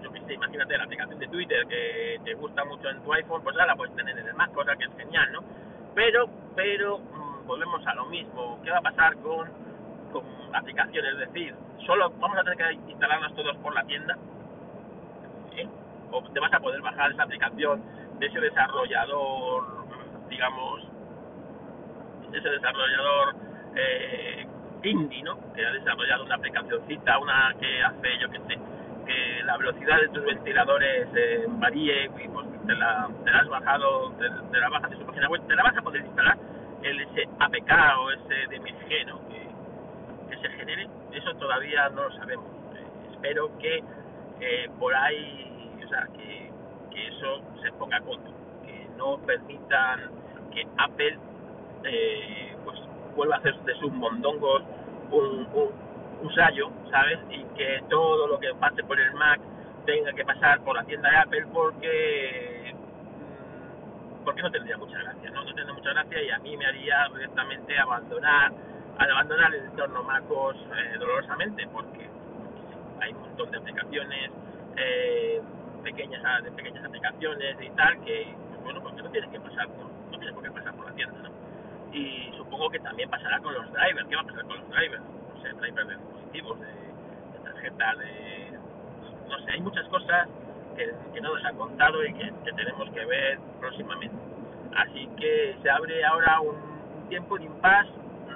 yo 0.03 0.13
qué 0.13 0.21
sé, 0.21 0.35
imagínate 0.35 0.79
la 0.79 0.85
aplicación 0.85 1.19
de 1.19 1.29
Twitter 1.29 1.67
que 1.67 2.21
te 2.25 2.35
gusta 2.35 2.65
mucho 2.65 2.89
en 2.89 3.03
tu 3.03 3.13
iPhone, 3.13 3.43
pues 3.43 3.57
ahora 3.57 3.67
la 3.67 3.77
puedes 3.77 3.97
tener 3.97 4.17
en 4.19 4.29
el 4.29 4.35
Mac, 4.35 4.53
cosa 4.53 4.77
que 4.77 4.85
es 4.85 4.97
genial, 4.97 5.33
¿no? 5.33 5.41
Pero, 5.95 6.29
pero, 6.55 6.99
mmm, 6.99 7.47
volvemos 7.47 7.85
a 7.87 7.95
lo 7.95 8.07
mismo, 8.07 8.61
¿qué 8.63 8.71
va 8.71 8.79
a 8.79 8.83
pasar 8.83 9.17
con, 9.17 9.49
con 10.23 10.55
aplicaciones? 10.55 11.13
Es 11.13 11.33
decir, 11.33 11.55
solo 11.87 12.11
vamos 12.19 12.37
a 12.39 12.43
tener 12.43 12.59
que 12.59 12.91
instalarlas 12.91 13.35
todos 13.35 13.57
por 13.59 13.75
la 13.75 13.85
tienda 13.85 14.17
¿eh? 15.57 15.69
o 16.11 16.23
te 16.23 16.41
vas 16.41 16.53
a 16.53 16.61
poder 16.61 16.81
bajar 16.83 17.13
esa 17.13 17.23
aplicación 17.23 17.83
de 18.19 18.27
ese 18.27 18.41
desarrollador 18.41 19.65
digamos 20.29 20.83
ese 22.33 22.49
desarrollador 22.49 23.37
eh, 23.77 24.47
indie 24.83 25.23
¿no? 25.23 25.39
que 25.55 25.65
ha 25.65 25.73
desarrollado 25.73 26.25
una 26.25 26.35
aplicacióncita 26.35 27.19
una 27.19 27.55
que 27.61 27.83
hace 27.83 28.19
yo 28.21 28.31
que 28.31 28.39
sé 28.39 28.59
que 29.07 29.43
la 29.45 29.57
velocidad 29.57 30.01
de 30.01 30.09
tus 30.09 30.25
ventiladores 30.25 31.09
eh, 31.15 31.45
varíe 31.49 32.07
y 32.07 32.29
pues 32.29 32.47
te 32.67 32.75
la, 32.75 33.09
has 33.33 33.49
bajado 33.49 34.13
te, 34.19 34.59
la 34.59 34.69
bajas 34.69 34.91
de 34.91 34.97
su 34.97 35.07
página 35.07 35.29
web 35.29 35.47
te 35.47 35.55
la 35.55 35.63
vas 35.63 35.77
a 35.77 35.83
poder 35.83 36.05
instalar 36.05 36.37
el 36.83 37.01
ese 37.01 37.29
APK 37.39 37.71
o 38.01 38.11
ese 38.11 38.47
DMG 38.51 39.07
¿no? 39.07 39.21
Que 40.29 40.37
se 40.39 40.49
genere 40.51 40.89
eso 41.17 41.35
todavía 41.35 41.89
no 41.91 42.05
lo 42.05 42.13
sabemos. 42.13 42.47
Eh, 42.75 43.13
espero 43.13 43.51
que 43.59 43.83
eh, 44.41 44.71
por 44.79 44.95
ahí, 44.95 45.81
o 45.85 45.89
sea, 45.89 46.07
que, 46.15 46.51
que, 46.91 47.09
eso 47.09 47.41
se 47.63 47.73
ponga 47.73 47.97
a 47.97 48.01
que 48.01 48.89
no 48.97 49.19
permitan 49.19 50.11
que 50.53 50.67
Apple 50.77 51.19
eh, 51.85 52.57
pues 52.65 52.79
vuelva 53.17 53.37
a 53.37 53.39
hacer 53.39 53.59
de 53.61 53.75
sus 53.77 53.93
mondongos 53.93 54.63
un, 55.11 55.49
un, 55.55 55.71
un 56.23 56.35
sallo, 56.35 56.71
¿sabes? 56.91 57.19
Y 57.31 57.43
que 57.57 57.83
todo 57.89 58.27
lo 58.27 58.39
que 58.39 58.53
pase 58.55 58.85
por 58.85 59.01
el 59.01 59.13
Mac 59.15 59.41
tenga 59.87 60.13
que 60.13 60.25
pasar 60.25 60.61
por 60.61 60.77
la 60.77 60.85
tienda 60.85 61.11
de 61.11 61.17
Apple 61.17 61.47
porque 61.53 62.75
mm, 62.75 64.25
porque 64.25 64.43
no 64.43 64.51
tendría 64.51 64.77
mucha 64.77 64.99
gracia, 64.99 65.31
¿no? 65.31 65.45
No 65.45 65.55
tendría 65.55 65.73
mucha 65.73 65.93
gracia 65.93 66.23
y 66.23 66.31
a 66.31 66.39
mí 66.41 66.57
me 66.57 66.67
haría 66.67 67.09
directamente 67.15 67.79
abandonar 67.79 68.53
al 68.99 69.11
abandonar 69.11 69.55
el 69.55 69.65
entorno 69.65 70.03
MacOS 70.03 70.57
eh, 70.57 70.99
dolorosamente 70.99 71.67
porque 71.73 72.09
hay 73.01 73.13
un 73.13 73.21
montón 73.21 73.51
de 73.51 73.59
aplicaciones 73.59 74.31
eh, 74.77 75.43
pequeñas 75.83 76.43
de 76.43 76.51
pequeñas 76.53 76.85
aplicaciones 76.85 77.57
y 77.61 77.71
tal 77.71 78.01
que 78.05 78.35
bueno 78.65 78.83
porque 78.83 79.03
no 79.03 79.11
tienen 79.11 79.31
que 79.31 79.41
pasar 79.41 79.69
por, 79.69 79.87
no 79.87 80.19
tienen 80.19 80.35
por 80.35 80.45
qué 80.45 80.51
pasar 80.51 80.75
por 80.75 80.87
la 80.87 80.93
tienda 80.93 81.31
y 81.93 82.33
supongo 82.37 82.71
que 82.71 82.81
también 82.81 83.09
pasará 83.09 83.39
con 83.41 83.55
los 83.55 83.73
drivers. 83.73 84.09
¿qué 84.09 84.17
va 84.17 84.23
a 84.23 84.27
pasar 84.27 84.45
con 84.47 84.59
los 84.59 84.69
drivers? 84.71 85.03
no 85.03 85.43
sé 85.43 85.49
drivers 85.53 85.89
de 85.89 85.97
dispositivos 85.97 86.61
de, 86.61 86.67
de 86.67 87.39
tarjeta 87.45 87.95
de 87.97 88.59
no 89.29 89.39
sé 89.45 89.53
hay 89.53 89.61
muchas 89.61 89.87
cosas 89.89 90.29
que, 90.77 91.21
no 91.21 91.35
nos 91.35 91.45
han 91.45 91.57
contado 91.57 92.05
y 92.05 92.13
que, 92.13 92.33
que 92.45 92.53
tenemos 92.53 92.91
que 92.91 93.05
ver 93.07 93.39
próximamente. 93.59 94.17
Así 94.77 95.09
que 95.17 95.57
se 95.63 95.71
abre 95.71 96.05
ahora 96.05 96.41
un 96.41 97.09
tiempo 97.09 97.39
de 97.39 97.45
impasse 97.45 97.91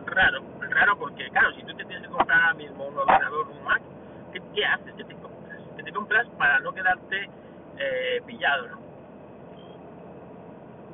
raro, 0.07 0.43
raro 0.61 0.99
porque, 0.99 1.29
claro, 1.31 1.53
si 1.55 1.63
tú 1.63 1.75
te 1.75 1.85
tienes 1.85 2.03
que 2.03 2.15
comprar 2.15 2.41
ahora 2.41 2.55
mismo 2.55 2.87
un 2.87 2.99
ordenador, 2.99 3.49
un 3.49 3.65
Mac, 3.65 3.83
¿qué, 4.33 4.65
haces? 4.65 4.95
¿Qué 4.95 5.05
te 5.05 5.15
compras? 5.17 5.59
¿Qué 5.77 5.83
te 5.83 5.93
compras 5.93 6.27
para 6.39 6.61
no 6.61 6.73
quedarte 6.73 7.29
eh, 7.79 8.23
pillado, 8.27 8.69
no? 8.69 8.79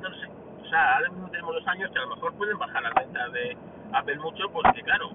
No 0.02 0.14
sé. 0.14 0.28
O 0.62 0.68
sea, 0.68 0.96
ahora 0.96 1.10
mismo 1.10 1.30
tenemos 1.30 1.54
dos 1.54 1.66
años 1.68 1.90
que 1.90 1.98
a 1.98 2.02
lo 2.02 2.14
mejor 2.14 2.34
pueden 2.34 2.58
bajar 2.58 2.82
las 2.82 2.94
ventas 2.94 3.32
de 3.32 3.56
Apple 3.92 4.18
mucho 4.18 4.48
porque, 4.52 4.82
claro, 4.82 5.10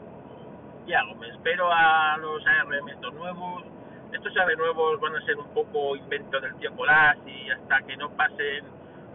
¿qué 0.86 0.96
hago? 0.96 1.16
Me 1.16 1.30
espero 1.30 1.72
a 1.72 2.18
los 2.18 2.46
ARM 2.46 2.90
estos 2.90 3.14
nuevos. 3.14 3.64
Estos 4.12 4.36
ARM 4.38 4.58
nuevos 4.58 5.00
van 5.00 5.16
a 5.16 5.22
ser 5.26 5.38
un 5.38 5.48
poco 5.54 5.96
invento 5.96 6.40
del 6.40 6.56
tío 6.56 6.76
Colás 6.76 7.18
y 7.26 7.50
hasta 7.50 7.82
que 7.84 7.98
no 7.98 8.10
pasen 8.12 8.66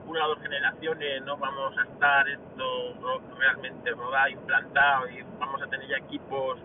una 0.07 0.25
o 0.25 0.29
dos 0.29 0.41
generaciones 0.41 1.23
no 1.25 1.37
vamos 1.37 1.77
a 1.79 1.83
estar 1.83 2.29
esto 2.29 2.95
realmente 3.39 3.91
rodado, 3.91 4.29
implantado 4.29 5.09
y 5.11 5.25
vamos 5.39 5.63
a 5.63 5.67
tener 5.67 5.89
ya 5.89 5.97
equipos 5.99 6.59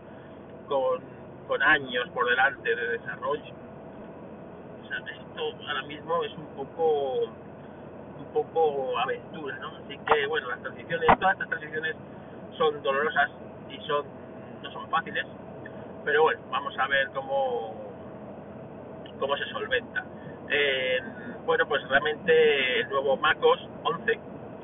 con, 0.68 1.02
con 1.48 1.62
años 1.64 2.10
por 2.10 2.30
delante 2.30 2.76
de 2.76 2.88
desarrollo. 2.90 3.54
O 4.84 4.88
sea, 4.88 4.98
esto 4.98 5.68
ahora 5.68 5.82
mismo 5.84 6.24
es 6.24 6.32
un 6.34 6.46
poco 6.56 7.24
un 7.24 8.34
poco 8.34 8.98
aventura, 9.00 9.58
¿no? 9.58 9.70
Así 9.78 9.98
que 9.98 10.28
bueno, 10.28 10.50
las 10.50 10.62
transiciones, 10.62 11.08
todas 11.20 11.34
estas 11.34 11.50
transiciones 11.50 11.96
son 12.58 12.82
dolorosas 12.84 13.32
y 13.70 13.78
son 13.88 14.06
no 14.62 14.72
son 14.72 14.88
fáciles, 14.90 15.26
pero 16.06 16.24
bueno, 16.24 16.42
vamos 16.52 16.78
a 16.78 16.88
ver 16.88 17.10
cómo 17.14 17.76
cómo 19.20 19.38
se 19.38 19.46
solventa. 19.46 20.04
Eh, 20.52 21.00
bueno, 21.46 21.66
pues 21.66 21.82
realmente 21.88 22.82
el 22.82 22.90
nuevo 22.90 23.16
MacOS 23.16 23.60
11, 23.84 24.20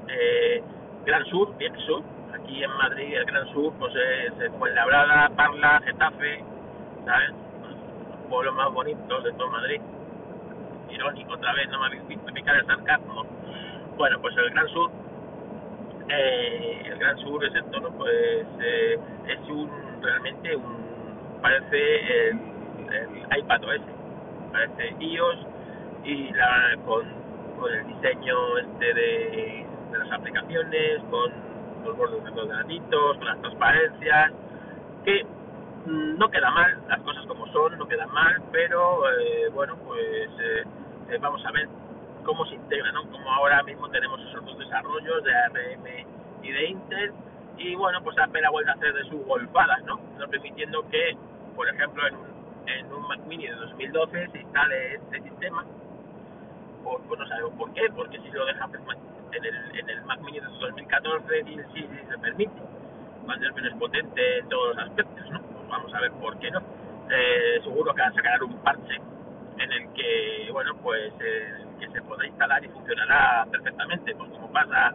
eh, 0.10 0.64
Gran 1.06 1.26
Sur, 1.26 1.58
bien 1.58 1.74
Sur, 1.86 2.04
Aquí 2.34 2.62
en 2.62 2.72
Madrid, 2.72 3.14
el 3.14 3.26
Gran 3.26 3.48
Sur, 3.54 3.74
pues 3.80 3.94
es 3.96 4.52
Fuenlabrada, 4.60 5.30
Parla, 5.30 5.82
Getafe, 5.86 6.44
¿sabes? 7.06 7.32
Los 7.32 8.30
pueblos 8.30 8.54
más 8.54 8.72
bonitos 8.74 9.24
de 9.24 9.32
todo 9.34 9.50
Madrid. 9.50 9.82
Irónico, 10.90 11.34
otra 11.34 11.54
vez, 11.54 11.70
no 11.70 11.80
me 11.80 11.86
habéis 11.88 12.08
visto 12.08 12.34
picar 12.34 12.58
el 12.58 12.66
sarcasmo. 12.66 13.26
Bueno, 13.98 14.20
pues 14.22 14.36
el 14.38 14.50
Gran 14.50 14.68
Sur, 14.68 14.92
eh, 16.10 16.82
el 16.86 17.00
Gran 17.00 17.18
Sur 17.20 17.46
es 17.46 17.56
esto, 17.56 17.80
¿no? 17.80 17.92
Pues 17.92 18.46
eh, 18.60 19.00
es 19.28 19.40
un, 19.50 19.72
realmente 20.02 20.56
un, 20.56 21.40
parece 21.42 22.30
el, 22.30 22.40
el 22.92 23.40
iPad 23.40 23.64
OS, 23.64 23.82
parece 24.52 24.96
iOS 25.00 25.57
y 26.08 26.32
la, 26.32 26.78
con, 26.86 27.06
con 27.60 27.74
el 27.74 27.86
diseño 27.88 28.58
este 28.60 28.94
de, 28.94 29.68
de 29.92 29.98
las 29.98 30.12
aplicaciones, 30.12 31.02
con 31.12 31.32
los 31.84 31.98
bordes 31.98 32.24
granitos, 32.48 33.18
con 33.18 33.26
las 33.26 33.42
transparencias, 33.42 34.32
que 35.04 35.26
mm, 35.86 36.18
no 36.18 36.30
queda 36.30 36.50
mal, 36.52 36.80
las 36.88 37.02
cosas 37.02 37.26
como 37.26 37.46
son, 37.52 37.78
no 37.78 37.88
quedan 37.88 38.10
mal, 38.12 38.42
pero 38.54 39.10
eh, 39.20 39.50
bueno, 39.54 39.76
pues 39.86 40.30
eh, 40.40 40.64
eh, 41.10 41.18
vamos 41.20 41.46
a 41.46 41.52
ver 41.52 41.68
cómo 42.24 42.46
se 42.46 42.56
integra, 42.56 42.90
¿no? 42.94 43.04
Como 43.12 43.30
ahora 43.30 43.62
mismo 43.64 43.90
tenemos 43.90 44.22
esos 44.22 44.46
dos 44.46 44.58
desarrollos 44.60 45.24
de 45.26 45.36
ARM 45.36 46.08
y 46.42 46.52
de 46.52 46.70
Intel, 46.70 47.12
y 47.58 47.76
bueno, 47.76 48.02
pues 48.02 48.18
Apple 48.18 48.46
ha 48.46 48.50
vuelto 48.50 48.72
a 48.72 48.76
hacer 48.76 48.94
de 48.94 49.04
sus 49.10 49.26
golpadas, 49.26 49.84
¿no? 49.84 50.00
No 50.18 50.28
permitiendo 50.30 50.88
que, 50.88 51.18
por 51.54 51.68
ejemplo, 51.68 52.08
en 52.08 52.16
un, 52.16 52.28
en 52.68 52.94
un 52.94 53.08
Mac 53.10 53.20
Mini 53.28 53.48
de 53.48 53.56
2012 53.56 54.30
se 54.32 54.38
instale 54.40 54.96
este 54.96 55.22
sistema, 55.22 55.66
pues, 56.88 57.04
pues 57.08 57.20
no 57.20 57.28
sabemos 57.28 57.54
por 57.54 57.74
qué, 57.74 57.82
porque 57.96 58.20
si 58.20 58.30
lo 58.32 58.46
deja 58.46 58.70
en 59.34 59.46
el, 59.46 59.80
en 59.80 59.90
el 59.90 60.06
Mac 60.06 60.22
Mini 60.22 60.40
de 60.40 60.48
2014 60.48 61.44
sí, 61.44 61.58
sí, 61.74 61.90
se 62.10 62.18
permite, 62.18 62.62
cuando 63.26 63.48
es 63.48 63.56
menos 63.56 63.74
potente 63.74 64.40
en 64.40 64.50
todos 64.50 64.76
los 64.76 64.86
aspectos, 64.86 65.30
¿no? 65.32 65.42
Pues 65.42 65.68
vamos 65.68 65.94
a 65.94 66.00
ver 66.00 66.12
por 66.14 66.40
qué 66.40 66.50
no. 66.52 66.62
Eh, 67.10 67.60
seguro 67.64 67.94
que 67.94 68.02
van 68.02 68.12
a 68.12 68.16
sacar 68.16 68.44
un 68.44 68.58
parche 68.60 68.96
en 69.58 69.72
el 69.72 69.94
que, 69.94 70.50
bueno, 70.52 70.76
pues 70.82 71.14
eh, 71.20 71.66
que 71.80 71.90
se 71.90 72.02
podrá 72.02 72.28
instalar 72.28 72.64
y 72.64 72.70
funcionará 72.70 73.46
perfectamente, 73.52 74.16
pues 74.16 74.30
como 74.32 74.52
pasa 74.52 74.94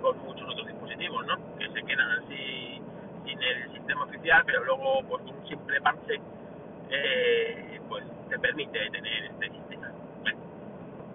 con 0.00 0.18
muchos 0.24 0.48
otros 0.48 0.66
dispositivos, 0.66 1.26
¿no? 1.26 1.36
Que 1.58 1.68
se 1.70 1.82
quedan 1.82 2.10
así 2.22 2.80
sin 3.24 3.42
el 3.42 3.72
sistema 3.72 4.04
oficial, 4.04 4.42
pero 4.46 4.64
luego, 4.64 5.02
pues 5.08 5.22
con 5.22 5.34
un 5.34 5.48
simple 5.48 5.80
parche, 5.80 6.20
eh, 6.90 7.80
pues 7.88 8.04
te 8.28 8.38
permite 8.38 8.78
tener 8.90 9.24
este 9.24 9.50
sistema. 9.50 9.71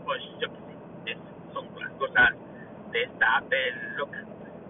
Pues 0.07 0.23
yo 0.39 0.47
sé, 1.03 1.17
son 1.53 1.67
las 1.77 1.91
cosas 1.99 2.29
de 2.93 3.03
esta 3.03 3.37
Apple 3.39 3.73
loca, 3.97 4.23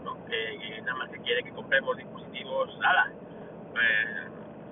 ¿no? 0.04 0.18
Que, 0.26 0.82
nada 0.82 0.96
más 0.96 1.10
que 1.10 1.20
quiere 1.20 1.44
que 1.44 1.52
compremos 1.52 1.96
dispositivos, 1.96 2.76
nada, 2.80 3.12
pues, 3.72 3.86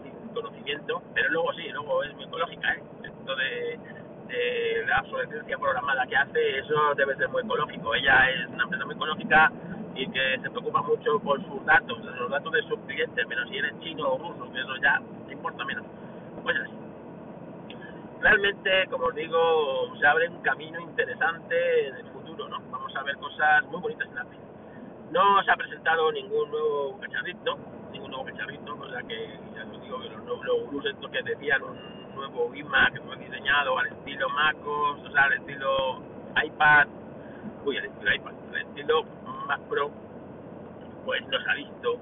sin 0.02 0.34
conocimiento, 0.34 1.04
pero 1.14 1.30
luego 1.30 1.54
sí, 1.54 1.70
luego 1.70 2.04
es 2.04 2.16
muy 2.16 2.24
ecológica, 2.24 2.74
¿eh? 2.74 2.84
Esto 3.04 3.36
de, 3.36 3.80
de 4.28 4.86
la 4.88 5.02
obsolescencia 5.02 5.56
programada 5.60 6.08
que 6.08 6.16
hace, 6.16 6.58
eso 6.58 6.96
debe 6.98 7.16
ser 7.16 7.30
muy 7.30 7.44
ecológico. 7.44 7.94
Ella 7.94 8.32
es 8.32 8.48
una 8.48 8.64
empresa 8.64 8.86
muy 8.86 8.96
ecológica 8.96 9.52
y 9.94 10.10
que 10.10 10.40
se 10.42 10.50
preocupa 10.50 10.82
mucho 10.82 11.20
por 11.20 11.46
sus 11.46 11.64
datos, 11.66 12.04
los 12.04 12.32
datos 12.32 12.52
de 12.52 12.64
sus 12.64 12.80
clientes, 12.88 13.24
pero 13.30 13.46
si 13.50 13.58
eres 13.58 13.80
chino 13.82 14.14
o 14.14 14.18
ruso, 14.18 14.52
que 14.52 14.62
eso 14.62 14.76
ya 14.82 15.00
importa 15.32 15.64
menos. 15.64 15.86
Pues. 16.42 16.58
Realmente, 18.26 18.88
como 18.90 19.06
os 19.06 19.14
digo, 19.14 19.96
se 20.00 20.08
abre 20.08 20.28
un 20.28 20.42
camino 20.42 20.80
interesante 20.80 21.90
en 21.90 21.96
el 21.98 22.06
futuro, 22.08 22.50
¿no? 22.50 22.58
Vamos 22.72 22.92
a 22.96 23.04
ver 23.04 23.16
cosas 23.18 23.64
muy 23.66 23.80
bonitas 23.80 24.08
en 24.10 24.18
Apple. 24.18 24.40
No 25.12 25.44
se 25.44 25.52
ha 25.52 25.56
presentado 25.56 26.12
ningún 26.12 26.50
nuevo 26.50 26.98
cacharrito, 27.00 27.56
ningún 27.92 28.10
nuevo 28.10 28.26
cacharrito, 28.26 28.80
o 28.82 28.90
sea 28.90 29.04
que 29.04 29.40
ya 29.54 29.64
os 29.72 29.80
digo 29.80 30.02
que 30.02 30.10
los 30.10 30.26
nuevos 30.26 30.64
gurús 30.66 30.86
estos 30.88 31.12
que 31.12 31.22
decían 31.22 31.62
un 31.62 32.16
nuevo 32.16 32.52
iMac 32.56 32.94
que 32.94 33.02
fue 33.02 33.16
diseñado 33.18 33.78
al 33.78 33.88
estilo 33.90 34.28
MacOS, 34.28 35.04
o 35.08 35.12
sea, 35.12 35.26
al 35.26 35.34
estilo 35.34 36.02
iPad, 36.44 36.88
uy, 37.64 37.78
al 37.78 37.86
estilo 37.86 38.16
iPad, 38.16 38.34
al 38.50 38.62
estilo 38.62 39.04
Mac 39.46 39.62
Pro, 39.70 39.92
pues 41.06 41.22
no 41.28 41.40
se 41.44 41.52
ha 41.52 41.54
visto, 41.54 42.00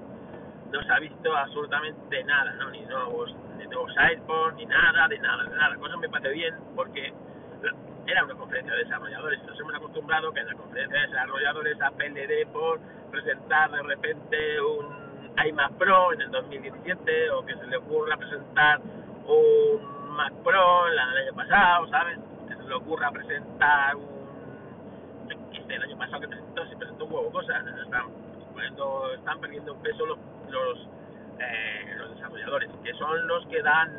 no 0.74 0.82
se 0.82 0.92
ha 0.92 0.98
visto 0.98 1.36
absolutamente 1.36 2.24
nada, 2.24 2.52
¿no? 2.54 2.68
Ni 2.70 2.80
nuevos, 2.80 3.32
ni 3.56 3.64
nuevos 3.66 3.92
iPods, 3.92 4.56
ni 4.56 4.66
nada, 4.66 5.06
de 5.06 5.18
nada, 5.20 5.44
de 5.44 5.50
nada. 5.50 5.68
La 5.70 5.76
cosa 5.76 5.96
me 5.96 6.08
parece 6.08 6.30
bien 6.30 6.54
porque 6.74 7.14
era 8.06 8.24
una 8.24 8.34
conferencia 8.34 8.74
de 8.74 8.82
desarrolladores. 8.82 9.40
Nos 9.44 9.60
hemos 9.60 9.74
acostumbrado 9.74 10.32
que 10.32 10.40
en 10.40 10.48
la 10.48 10.54
conferencia 10.54 11.00
de 11.00 11.06
desarrolladores 11.06 11.78
le 12.12 12.26
dé 12.26 12.46
por 12.46 12.80
presentar 13.12 13.70
de 13.70 13.82
repente 13.84 14.60
un 14.60 15.36
iMac 15.46 15.72
Pro 15.74 16.12
en 16.12 16.22
el 16.22 16.30
2017 16.32 17.30
o 17.30 17.46
que 17.46 17.54
se 17.54 17.66
le 17.68 17.76
ocurra 17.76 18.16
presentar 18.16 18.80
un 18.80 20.10
Mac 20.16 20.32
Pro 20.42 20.88
el 20.88 20.98
año 20.98 21.34
pasado, 21.36 21.88
¿sabes? 21.88 22.18
Que 22.48 22.56
se 22.56 22.62
le 22.64 22.74
ocurra 22.74 23.12
presentar 23.12 23.94
un... 23.94 24.24
El 25.68 25.82
año 25.82 25.96
pasado 25.96 26.20
que 26.20 26.28
presentó, 26.28 26.66
se 26.66 26.76
presentó 26.76 27.04
un 27.04 27.12
huevo 27.12 27.30
cosas. 27.30 27.64
Están, 27.82 28.06
poniendo, 28.52 29.12
están 29.14 29.40
perdiendo 29.40 29.74
peso 29.76 30.04
los, 30.04 30.18
los, 30.54 30.78
eh, 31.40 31.94
los 31.98 32.14
desarrolladores, 32.14 32.70
que 32.82 32.94
son 32.94 33.26
los 33.26 33.46
que 33.46 33.60
dan 33.62 33.90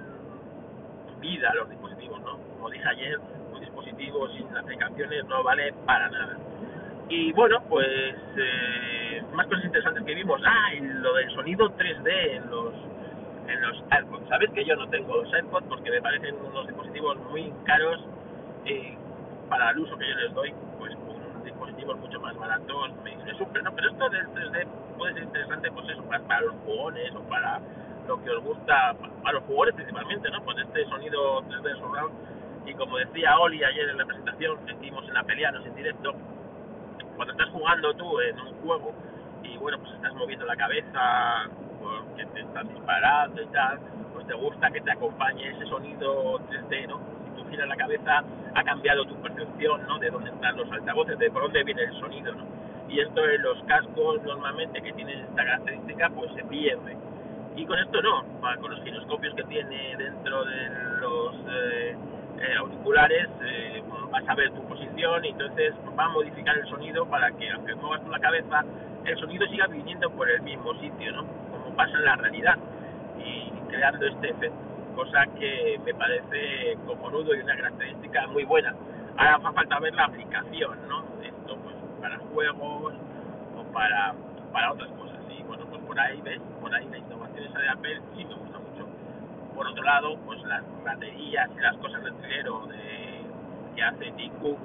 vida 1.19 1.49
a 1.51 1.55
los 1.55 1.69
dispositivos, 1.69 2.19
¿no? 2.21 2.37
Como 2.55 2.69
dije 2.69 2.87
ayer, 2.87 3.19
un 3.53 3.59
dispositivo 3.59 4.27
sin 4.29 4.55
aplicaciones 4.55 5.25
no 5.25 5.43
vale 5.43 5.73
para 5.85 6.09
nada. 6.09 6.37
Y 7.09 7.31
bueno, 7.33 7.61
pues 7.69 8.15
eh, 8.37 9.23
más 9.33 9.45
cosas 9.47 9.65
interesantes 9.65 10.03
que 10.03 10.15
vimos. 10.15 10.41
Ah, 10.45 10.73
y 10.73 10.79
lo 10.79 11.13
del 11.13 11.29
sonido 11.31 11.69
3D 11.77 12.37
en 12.37 12.49
los 12.49 12.73
en 13.47 13.61
los 13.61 13.83
AirPods. 13.91 14.27
Sabes 14.27 14.49
que 14.51 14.65
yo 14.65 14.75
no 14.75 14.89
tengo 14.89 15.17
los 15.17 15.31
AirPods 15.33 15.67
porque 15.67 15.91
me 15.91 16.01
parecen 16.01 16.35
unos 16.35 16.65
dispositivos 16.67 17.17
muy 17.29 17.53
caros 17.65 18.03
y 18.65 18.97
para 19.49 19.69
el 19.71 19.79
uso 19.79 19.95
que 19.97 20.07
yo 20.09 20.15
les 20.15 20.33
doy, 20.33 20.53
pues 20.79 20.94
dispositivos 21.75 21.99
mucho 21.99 22.19
más 22.19 22.35
baratos 22.37 22.91
me, 23.03 23.15
me 23.17 23.37
sufre, 23.37 23.61
¿no? 23.61 23.73
Pero 23.75 23.89
esto 23.89 24.09
del 24.09 24.27
3D 24.27 24.67
puede 24.97 25.13
ser 25.13 25.23
interesante, 25.23 25.71
pues 25.71 25.89
eso, 25.89 26.03
para, 26.03 26.41
los 26.41 26.55
jugones 26.65 27.15
o 27.15 27.21
para 27.23 27.59
lo 28.07 28.23
que 28.23 28.29
os 28.29 28.43
gusta, 28.43 28.95
para 29.23 29.33
los 29.33 29.43
jugadores 29.43 29.75
principalmente, 29.75 30.29
¿no? 30.29 30.43
Pues 30.43 30.57
este 30.59 30.85
sonido 30.85 31.41
3D 31.43 31.79
surround. 31.79 32.13
Y 32.65 32.73
como 32.73 32.97
decía 32.97 33.37
Oli 33.37 33.63
ayer 33.63 33.89
en 33.89 33.97
la 33.97 34.05
presentación 34.05 34.57
que 34.65 34.73
hicimos 34.73 35.07
en 35.07 35.13
la 35.13 35.23
Pelianos 35.23 35.65
en 35.65 35.75
directo, 35.75 36.13
cuando 37.15 37.33
estás 37.33 37.49
jugando 37.49 37.93
tú 37.93 38.19
en 38.21 38.39
un 38.39 38.53
juego 38.61 38.93
y 39.43 39.57
bueno, 39.57 39.77
pues 39.79 39.93
estás 39.93 40.13
moviendo 40.15 40.45
la 40.45 40.55
cabeza, 40.55 41.49
porque 41.79 42.25
te 42.25 42.41
estás 42.41 42.67
disparando 42.67 43.41
y 43.41 43.45
tal, 43.47 43.79
pues 44.13 44.25
te 44.27 44.33
gusta 44.33 44.71
que 44.71 44.81
te 44.81 44.91
acompañe 44.91 45.49
ese 45.51 45.65
sonido 45.67 46.39
3D, 46.49 46.87
¿no? 46.87 47.14
Si 47.45 47.51
tú 47.51 47.51
giras 47.51 47.67
la 47.67 47.75
cabeza, 47.75 48.23
ha 48.53 48.63
cambiado 48.63 49.05
tu 49.05 49.15
percepción, 49.21 49.85
¿no? 49.87 49.99
De 49.99 50.09
dónde 50.09 50.31
están 50.31 50.57
los 50.57 50.71
altavoces, 50.71 51.17
de 51.19 51.29
por 51.31 51.43
dónde 51.43 51.63
viene 51.63 51.83
el 51.83 51.99
sonido, 51.99 52.33
¿no? 52.33 52.43
Y 52.89 52.99
esto 52.99 53.27
en 53.27 53.41
los 53.41 53.61
cascos 53.63 54.23
normalmente 54.23 54.81
que 54.81 54.93
tienen 54.93 55.19
esta 55.19 55.43
característica, 55.43 56.09
pues 56.09 56.31
se 56.33 56.43
pierde. 56.45 56.97
Y 57.55 57.65
con 57.65 57.79
esto 57.79 58.01
no, 58.01 58.23
con 58.61 58.71
los 58.71 58.83
giroscopios 58.83 59.33
que 59.35 59.43
tiene 59.43 59.95
dentro 59.97 60.43
de 60.45 60.69
los 60.99 61.35
eh, 61.49 61.95
eh, 62.39 62.55
auriculares, 62.57 63.29
eh, 63.43 63.83
vas 64.11 64.23
a 64.27 64.35
ver 64.35 64.51
tu 64.51 64.61
posición 64.67 65.25
y 65.25 65.29
entonces 65.29 65.73
va 65.97 66.05
a 66.05 66.09
modificar 66.09 66.57
el 66.57 66.67
sonido 66.67 67.05
para 67.05 67.31
que 67.31 67.49
aunque 67.51 67.75
muevas 67.75 68.03
tú 68.03 68.09
la 68.09 68.19
cabeza, 68.19 68.63
el 69.05 69.17
sonido 69.17 69.47
siga 69.47 69.67
viniendo 69.67 70.09
por 70.11 70.29
el 70.29 70.41
mismo 70.41 70.73
sitio, 70.79 71.11
¿no? 71.13 71.25
Como 71.51 71.75
pasa 71.75 71.97
en 71.97 72.05
la 72.05 72.15
realidad 72.15 72.57
y 73.17 73.51
creando 73.69 74.05
este 74.05 74.29
efecto, 74.29 74.64
cosa 74.95 75.25
que 75.37 75.79
me 75.85 75.93
parece 75.93 76.77
cojonudo 76.87 77.35
y 77.35 77.41
una 77.41 77.55
característica 77.55 78.27
muy 78.27 78.45
buena. 78.45 78.73
Ahora 79.17 79.35
hace 79.35 79.51
falta 79.53 79.79
ver 79.79 79.93
la 79.93 80.05
aplicación, 80.05 80.77
¿no? 80.87 81.03
Esto 81.21 81.57
pues 81.57 81.75
para 82.01 82.17
juegos 82.17 82.93
o 83.57 83.63
para, 83.71 84.13
para 84.51 84.71
otras 84.71 84.89
cosas. 84.91 85.19
Y 85.29 85.43
bueno, 85.43 85.65
pues 85.69 85.81
por 85.83 85.99
ahí 85.99 86.21
ves, 86.21 86.41
por 86.61 86.73
ahí 86.73 86.87
la 86.89 86.97
innovación 86.97 87.45
esa 87.45 87.59
de 87.59 87.69
Apple 87.69 88.01
sí 88.15 88.25
me 88.25 88.35
gusta 88.35 88.59
mucho. 88.59 88.87
Por 89.53 89.67
otro 89.67 89.83
lado, 89.83 90.17
pues 90.25 90.41
las 90.43 90.63
baterías 90.83 91.49
y 91.55 91.59
las 91.59 91.77
cosas 91.77 92.03
del 92.03 92.15
triguero 92.15 92.65
de 92.67 93.21
que 93.75 93.83
hace 93.83 94.13
Cook 94.41 94.57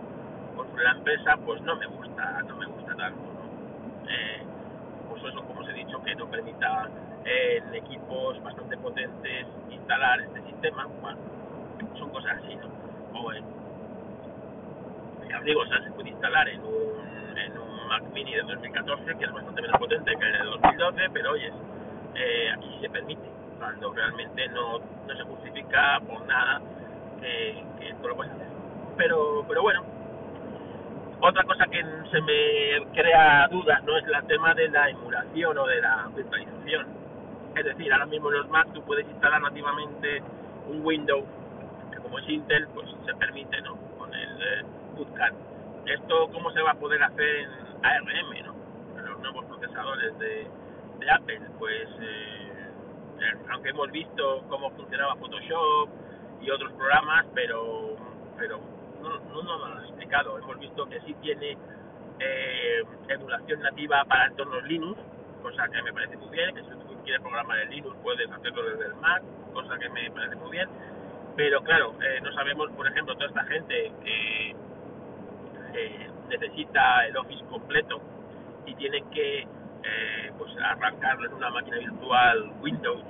por 0.56 0.82
la 0.82 0.92
empresa, 0.92 1.36
pues 1.44 1.60
no 1.62 1.76
me 1.76 1.86
gusta, 1.86 2.42
no 2.46 2.56
me 2.56 2.66
gusta 2.66 2.94
tanto, 2.94 3.20
¿no? 3.20 4.10
Eh, 4.10 4.42
pues 5.08 5.22
eso, 5.24 5.42
como 5.44 5.60
os 5.60 5.68
he 5.68 5.72
dicho, 5.72 6.02
que 6.02 6.14
no 6.14 6.26
permita 6.26 6.88
en 7.24 7.74
equipos 7.74 8.42
bastante 8.42 8.76
potentes 8.78 9.46
instalar 9.70 10.20
este 10.20 10.42
sistema, 10.42 10.86
bueno, 11.00 11.18
son 11.98 12.10
cosas 12.10 12.38
así, 12.38 12.56
¿no? 12.56 12.68
O 13.20 13.32
en, 13.32 13.44
ya 15.28 15.40
digo, 15.42 15.60
o 15.60 15.66
sea, 15.66 15.82
se 15.82 15.90
puede 15.92 16.10
instalar 16.10 16.48
en 16.48 16.60
un, 16.60 17.38
en 17.38 17.58
un 17.58 17.88
Mac 17.88 18.02
Mini 18.12 18.34
de 18.34 18.42
2014, 18.42 19.16
que 19.16 19.24
es 19.24 19.32
bastante 19.32 19.62
menos 19.62 19.78
potente 19.78 20.12
que 20.16 20.26
el 20.26 20.32
de 20.32 20.44
2012, 20.44 21.10
pero 21.12 21.32
oye, 21.32 21.52
eh, 22.14 22.50
aquí 22.56 22.78
se 22.80 22.90
permite, 22.90 23.28
cuando 23.58 23.92
realmente 23.92 24.48
no, 24.48 24.78
no 24.78 25.16
se 25.16 25.22
justifica 25.24 26.00
por 26.06 26.24
nada 26.26 26.60
que, 27.20 27.64
que 27.78 27.88
esto 27.90 28.08
lo 28.08 28.16
puedes 28.16 28.32
hacer. 28.32 28.46
Pero, 28.96 29.44
pero 29.48 29.62
bueno, 29.62 29.82
Otra 31.22 31.44
cosa 31.44 31.66
que 31.66 31.84
se 32.10 32.20
me 32.22 32.86
crea 32.94 33.46
dudas 33.48 33.82
no 33.84 33.96
es 33.98 34.04
el 34.06 34.26
tema 34.26 34.54
de 34.54 34.68
la 34.70 34.88
emulación 34.88 35.58
o 35.58 35.66
de 35.66 35.80
la 35.82 36.08
virtualización. 36.16 36.86
Es 37.56 37.64
decir, 37.64 37.92
ahora 37.92 38.06
mismo 38.06 38.30
en 38.30 38.38
los 38.38 38.48
Mac 38.48 38.68
tú 38.72 38.82
puedes 38.82 39.06
instalar 39.08 39.42
nativamente 39.42 40.22
un 40.68 40.84
Windows 40.84 41.24
que 41.90 41.98
como 41.98 42.18
es 42.18 42.28
Intel, 42.28 42.68
pues 42.68 42.88
se 43.04 43.14
permite, 43.14 43.60
¿no? 43.62 43.76
Con 43.98 44.14
el 44.14 44.42
eh, 44.42 44.64
Bootcamp. 44.96 45.36
Esto 45.86 46.28
cómo 46.32 46.50
se 46.52 46.62
va 46.62 46.72
a 46.72 46.74
poder 46.74 47.02
hacer 47.02 47.26
en 47.26 47.48
ARM, 47.82 48.46
¿no? 48.46 48.54
En 48.98 49.06
los 49.06 49.18
nuevos 49.20 49.44
procesadores 49.46 50.18
de, 50.18 50.46
de 51.00 51.10
Apple, 51.10 51.40
pues 51.58 51.88
eh, 52.00 52.52
eh, 53.20 53.38
aunque 53.50 53.70
hemos 53.70 53.90
visto 53.90 54.44
cómo 54.48 54.70
funcionaba 54.70 55.16
Photoshop 55.16 55.88
y 56.40 56.50
otros 56.50 56.72
programas, 56.72 57.26
pero 57.34 57.96
pero 58.38 58.60
no, 59.02 59.18
no 59.18 59.42
nos 59.42 59.60
lo 59.60 59.66
han 59.66 59.84
explicado. 59.84 60.38
Hemos 60.38 60.58
visto 60.58 60.86
que 60.86 61.00
sí 61.00 61.14
tiene 61.20 61.56
eh, 62.20 62.82
emulación 63.08 63.60
nativa 63.60 64.04
para 64.04 64.26
entornos 64.26 64.62
Linux, 64.64 64.98
cosa 65.42 65.68
que 65.68 65.82
me 65.82 65.92
parece 65.92 66.16
muy 66.16 66.30
bien, 66.30 66.54
que 66.54 66.62
quieres 67.02 67.20
programar 67.20 67.58
en 67.60 67.70
Linux 67.70 67.96
puedes 68.02 68.30
hacerlo 68.30 68.62
desde 68.64 68.86
el 68.86 68.94
Mac, 68.96 69.22
cosa 69.52 69.78
que 69.78 69.88
me 69.90 70.10
parece 70.10 70.36
muy 70.36 70.50
bien. 70.50 70.68
Pero 71.36 71.62
claro, 71.62 71.94
eh, 72.02 72.20
no 72.22 72.32
sabemos, 72.32 72.70
por 72.72 72.86
ejemplo, 72.86 73.14
toda 73.14 73.26
esta 73.26 73.44
gente 73.44 73.92
que 74.04 74.54
eh, 75.74 76.10
necesita 76.28 77.06
el 77.06 77.16
Office 77.16 77.44
completo 77.44 78.00
y 78.66 78.74
tiene 78.74 79.02
que 79.12 79.40
eh, 79.40 80.32
pues 80.36 80.50
arrancarlo 80.58 81.26
en 81.26 81.34
una 81.34 81.50
máquina 81.50 81.78
virtual 81.78 82.52
Windows 82.60 83.02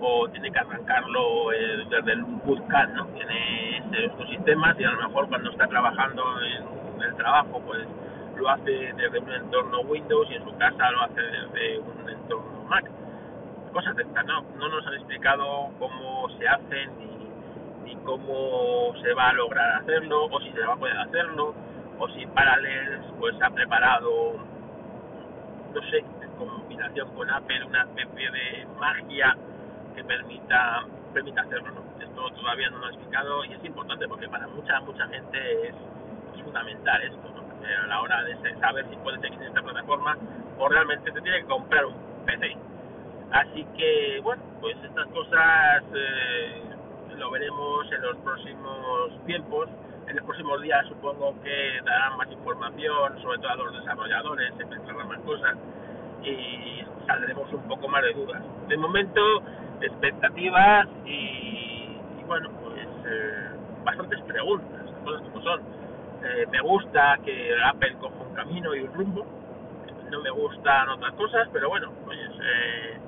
o 0.00 0.28
tiene 0.30 0.50
que 0.50 0.58
arrancarlo 0.58 1.52
eh, 1.52 1.84
desde 1.88 2.12
el 2.12 2.22
bootcamp, 2.22 2.94
¿no? 2.94 3.06
Tiene 3.08 3.82
estos 4.04 4.28
sistemas 4.28 4.78
y 4.78 4.84
a 4.84 4.90
lo 4.90 5.08
mejor 5.08 5.28
cuando 5.28 5.50
está 5.50 5.66
trabajando 5.68 6.22
en 6.42 7.02
el 7.02 7.14
trabajo, 7.16 7.60
pues 7.64 7.86
lo 8.36 8.48
hace 8.48 8.92
desde 8.96 9.18
un 9.18 9.32
entorno 9.32 9.80
Windows 9.82 10.28
y 10.30 10.34
en 10.34 10.44
su 10.44 10.56
casa 10.56 10.90
lo 10.90 11.02
hace 11.02 11.20
desde 11.20 11.78
un 11.78 12.08
entorno 12.08 12.64
Mac. 12.68 12.90
Cosas 13.72 13.96
de 13.96 14.02
estas, 14.02 14.24
¿no? 14.26 14.42
No 14.58 14.68
nos 14.68 14.86
han 14.86 14.94
explicado 14.94 15.70
cómo 15.78 16.28
se 16.38 16.46
hacen 16.46 16.90
ni, 17.84 17.96
cómo 18.04 18.92
se 19.00 19.14
va 19.14 19.28
a 19.28 19.32
lograr 19.32 19.80
hacerlo 19.80 20.24
o 20.24 20.40
si 20.40 20.50
se 20.50 20.60
va 20.60 20.74
a 20.74 20.76
poder 20.76 20.96
hacerlo 20.98 21.54
o 21.98 22.08
si 22.08 22.26
Parallels 22.26 23.04
pues 23.18 23.34
ha 23.40 23.50
preparado, 23.50 24.34
no 25.72 25.80
sé, 25.90 25.98
en 25.98 26.30
combinación 26.36 27.14
con 27.14 27.30
Apple 27.30 27.64
una 27.64 27.82
especie 27.82 28.30
de 28.30 28.66
magia 28.78 29.36
que 29.94 30.04
permita 30.04 30.84
permita 31.14 31.42
hacerlo. 31.42 31.70
¿no? 31.72 32.02
Esto 32.02 32.30
todavía 32.30 32.70
no 32.70 32.78
lo 32.78 32.86
ha 32.86 32.90
explicado 32.90 33.44
y 33.44 33.52
es 33.52 33.64
importante 33.64 34.08
porque 34.08 34.28
para 34.28 34.48
mucha 34.48 34.80
mucha 34.80 35.06
gente 35.08 35.68
es, 35.68 35.74
es 36.34 36.42
fundamental 36.42 37.02
esto, 37.02 37.30
¿no? 37.34 37.42
Eh, 37.66 37.76
a 37.84 37.86
la 37.86 38.00
hora 38.00 38.22
de 38.24 38.58
saber 38.58 38.86
si 38.90 38.96
puedes 38.96 39.20
seguir 39.20 39.40
en 39.40 39.48
esta 39.48 39.62
plataforma 39.62 40.16
o 40.58 40.68
realmente 40.68 41.10
te 41.12 41.20
tiene 41.20 41.42
que 41.42 41.46
comprar 41.46 41.84
un 41.86 41.94
PC. 42.26 42.56
Así 43.32 43.64
que, 43.76 44.20
bueno, 44.22 44.42
pues 44.60 44.76
estas 44.84 45.06
cosas 45.08 45.82
eh, 45.94 46.62
lo 47.16 47.30
veremos 47.30 47.90
en 47.90 48.02
los 48.02 48.16
próximos 48.18 49.26
tiempos. 49.26 49.68
En 50.06 50.16
los 50.16 50.24
próximos 50.24 50.60
días 50.60 50.86
supongo 50.88 51.34
que 51.42 51.80
darán 51.84 52.18
más 52.18 52.30
información, 52.30 53.22
sobre 53.22 53.38
todo 53.38 53.50
a 53.50 53.56
los 53.56 53.72
desarrolladores, 53.72 54.52
se 54.58 54.66
pensarán 54.66 55.08
más 55.08 55.20
cosas 55.20 55.56
y 56.22 56.84
saldremos 57.06 57.50
un 57.52 57.62
poco 57.68 57.88
más 57.88 58.02
de 58.02 58.12
dudas. 58.12 58.42
De 58.68 58.76
momento, 58.76 59.42
expectativas 59.80 60.86
y, 61.06 61.96
bueno, 62.26 62.50
pues 62.62 62.86
eh, 63.06 63.48
bastantes 63.84 64.20
preguntas, 64.22 64.82
cosas 65.04 65.22
como 65.22 65.42
son. 65.42 65.60
Eh, 66.24 66.46
me 66.50 66.60
gusta 66.60 67.18
que 67.24 67.50
Apple 67.64 67.96
coja 68.00 68.14
un 68.28 68.34
camino 68.34 68.74
y 68.74 68.80
un 68.80 68.92
rumbo, 68.92 69.26
no 70.10 70.20
me 70.20 70.30
gustan 70.30 70.88
otras 70.90 71.14
cosas, 71.14 71.48
pero 71.52 71.70
bueno, 71.70 71.90
pues 72.04 72.18
eh, 72.18 72.98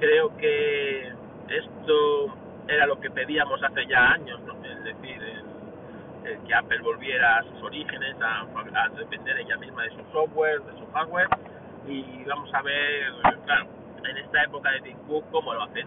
creo 0.00 0.36
que 0.36 1.12
esto 1.48 2.34
era 2.66 2.86
lo 2.86 2.98
que 3.00 3.10
pedíamos 3.10 3.62
hace 3.62 3.86
ya 3.86 4.12
años, 4.12 4.40
¿no? 4.40 4.54
es 4.64 4.82
decir, 4.82 5.22
el, 5.22 6.38
que 6.46 6.54
Apple 6.54 6.80
volviera 6.82 7.38
a 7.38 7.42
sus 7.44 7.62
orígenes, 7.62 8.16
a, 8.20 8.40
a 8.42 8.88
depender 8.90 9.38
ella 9.38 9.56
misma 9.56 9.84
de 9.84 9.90
su 9.90 10.04
software, 10.12 10.60
de 10.62 10.78
su 10.78 10.86
hardware, 10.92 11.28
y 11.86 12.24
vamos 12.24 12.52
a 12.54 12.62
ver, 12.62 13.12
claro, 13.44 13.66
en 14.08 14.16
esta 14.16 14.44
época 14.44 14.70
de 14.72 14.80
Tim 14.80 14.96
Cook 15.06 15.24
cómo 15.30 15.54
lo 15.54 15.62
hacen 15.62 15.86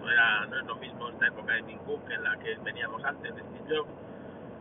no, 0.00 0.10
era, 0.10 0.46
no 0.46 0.58
es 0.58 0.66
lo 0.66 0.76
mismo 0.76 1.08
esta 1.08 1.26
época 1.26 1.54
de 1.54 1.62
Tim 1.62 1.78
Cook 1.78 2.10
en 2.10 2.22
la 2.22 2.36
que 2.38 2.56
veníamos 2.62 3.02
antes 3.04 3.34
de 3.34 3.42
Steve 3.42 3.76
Jobs. 3.76 3.90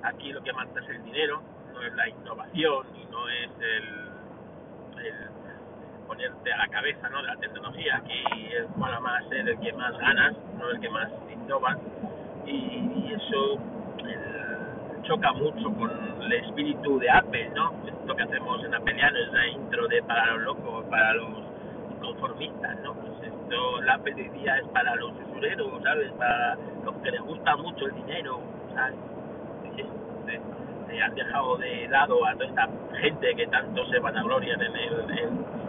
Aquí 0.04 0.32
lo 0.32 0.42
que 0.44 0.54
manda 0.54 0.82
es 0.82 0.89
el 0.89 1.04
dinero, 1.04 1.42
no 1.74 1.82
es 1.82 1.94
la 1.94 2.10
innovación 2.10 2.88
y 2.96 3.06
no 3.06 3.30
es 3.30 3.50
el, 3.60 5.06
el 5.06 5.42
ponerte 6.13 6.54
a 6.54 6.58
la 6.58 6.67
cabeza 6.67 7.10
¿no? 7.10 7.21
de 7.21 7.28
la 7.28 7.36
tecnología. 7.38 7.97
Aquí 7.97 8.47
es 8.54 8.78
mola 8.78 8.99
más 8.99 9.28
ser 9.30 9.49
el 9.49 9.60
que 9.60 9.73
más 9.73 9.97
ganas, 9.97 10.36
no 10.60 10.69
el 10.69 10.80
que 10.80 10.89
más 10.89 11.10
innova. 11.32 11.78
Y, 12.45 13.13
eso 13.13 13.60
choca 15.04 15.34
mucho 15.34 15.71
con 15.73 15.91
el 16.21 16.34
espíritu 16.34 16.97
de 16.97 17.10
Apple, 17.10 17.52
¿no? 17.54 17.73
Esto 17.86 18.15
que 18.15 18.23
hacemos 18.23 18.63
en 18.63 18.73
Appleiano 18.73 19.17
es 19.19 19.34
la 19.34 19.47
intro 19.47 19.88
de 19.88 20.02
para 20.04 20.34
los 20.34 20.41
locos, 20.43 20.86
para 20.86 21.13
los 21.13 21.30
conformistas, 22.02 22.80
¿no? 22.82 22.93
Pues 22.93 23.12
esto, 23.21 23.82
la 23.82 23.95
Apple 23.95 24.13
es 24.17 24.67
para 24.69 24.95
los 24.95 25.12
usureros, 25.28 25.84
¿sabes? 25.84 26.12
Para 26.13 26.58
los 26.86 26.95
que 27.04 27.12
les 27.12 27.21
gusta 27.21 27.56
mucho 27.58 27.86
el 27.86 27.95
dinero, 27.95 28.39
¿sabes? 28.73 28.95
Se 30.88 31.02
han 31.02 31.15
dejado 31.15 31.58
de 31.58 31.88
lado 31.89 32.26
a 32.26 32.34
toda 32.34 32.45
esta 32.45 32.69
gente 33.02 33.36
que 33.36 33.47
tanto 33.47 33.86
se 33.88 33.99
vanaglorian 33.99 34.62
en, 34.62 34.76
el, 34.76 35.17
en 35.19 35.62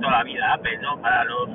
toda 0.00 0.18
la 0.18 0.24
vida 0.24 0.52
Apple, 0.54 0.78
¿no? 0.78 1.00
Para 1.00 1.24
los, 1.24 1.48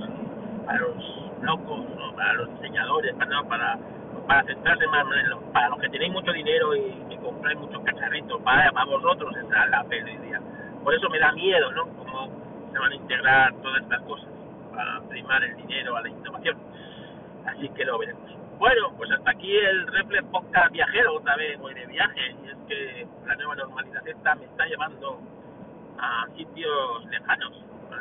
para 0.65 0.80
los 0.80 0.95
locos, 1.41 1.80
¿no? 1.97 2.15
Para 2.15 2.34
los 2.34 2.52
diseñadores, 2.54 3.13
para, 3.15 3.43
para 3.43 3.80
para 4.28 4.43
centrarse 4.43 4.86
más 4.88 5.06
en 5.23 5.30
los, 5.30 5.41
para 5.54 5.69
los 5.69 5.80
que 5.80 5.89
tenéis 5.89 6.12
mucho 6.12 6.32
dinero 6.34 6.76
y, 6.76 7.06
y 7.10 7.17
compráis 7.17 7.58
muchos 7.60 7.82
cacharritos, 7.84 8.41
para, 8.41 8.71
para 8.73 8.86
vosotros 8.86 9.36
entrar 9.38 9.69
la 9.69 9.80
Apple. 9.80 10.04
Por 10.84 10.93
eso 10.93 11.10
me 11.10 11.19
da 11.19 11.32
miedo, 11.32 11.71
¿no? 11.71 11.88
Cómo 11.97 12.30
se 12.71 12.78
van 12.78 12.91
a 12.91 12.95
integrar 12.95 13.54
todas 13.62 13.82
estas 13.82 14.02
cosas 14.02 14.28
para 14.76 15.02
primar 15.10 15.43
el 15.43 15.56
dinero 15.58 15.95
a 15.95 16.02
la 16.02 16.10
innovación. 16.10 16.58
Así 17.45 17.69
que 17.69 17.86
lo 17.86 17.97
veremos. 17.97 18.30
Bueno, 18.60 18.91
pues 18.97 19.12
hasta 19.12 19.32
aquí 19.32 19.56
el 19.56 19.88
Reflex 19.88 20.26
Podcast 20.26 20.71
viajero, 20.71 21.15
otra 21.15 21.36
vez 21.36 21.58
voy 21.60 21.73
de 21.73 21.86
viaje, 21.86 22.36
y 22.43 22.50
es 22.50 22.58
que 22.67 23.08
la 23.26 23.36
nueva 23.36 23.56
normalidad 23.56 24.06
esta 24.08 24.36
me 24.36 24.45
está 24.45 24.65
llevando 24.65 25.19
a 26.00 26.26
sitios 26.36 27.06
lejanos. 27.06 27.54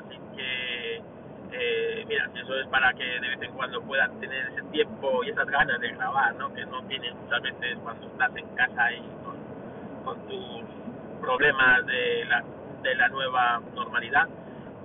Así 0.06 0.18
que, 0.36 1.02
eh, 1.52 2.04
mira, 2.06 2.28
eso 2.34 2.58
es 2.58 2.66
para 2.68 2.92
que 2.94 3.04
de 3.04 3.28
vez 3.28 3.42
en 3.42 3.52
cuando 3.52 3.80
puedan 3.82 4.18
tener 4.20 4.46
ese 4.52 4.62
tiempo 4.70 5.24
y 5.24 5.30
esas 5.30 5.46
ganas 5.46 5.80
de 5.80 5.90
grabar, 5.92 6.34
¿no? 6.36 6.52
Que 6.54 6.64
no 6.66 6.82
tienes 6.84 7.14
muchas 7.14 7.40
cuando 7.82 8.06
estás 8.06 8.36
en 8.36 8.46
casa 8.54 8.92
y 8.92 9.02
con, 9.24 10.16
tus 10.28 10.62
problemas 11.20 11.84
de 11.86 12.24
la, 12.26 12.44
de 12.82 12.94
la 12.94 13.08
nueva 13.08 13.60
normalidad 13.74 14.28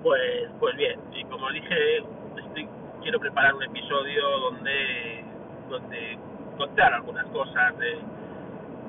pues 0.01 0.49
pues 0.59 0.75
bien 0.75 0.99
y 1.13 1.23
como 1.25 1.49
dije 1.51 1.97
estoy, 1.97 2.67
quiero 3.01 3.19
preparar 3.19 3.53
un 3.53 3.63
episodio 3.63 4.27
donde 4.39 5.23
donde 5.69 6.17
contar 6.57 6.93
algunas 6.93 7.25
cosas 7.27 7.77
de, 7.77 7.99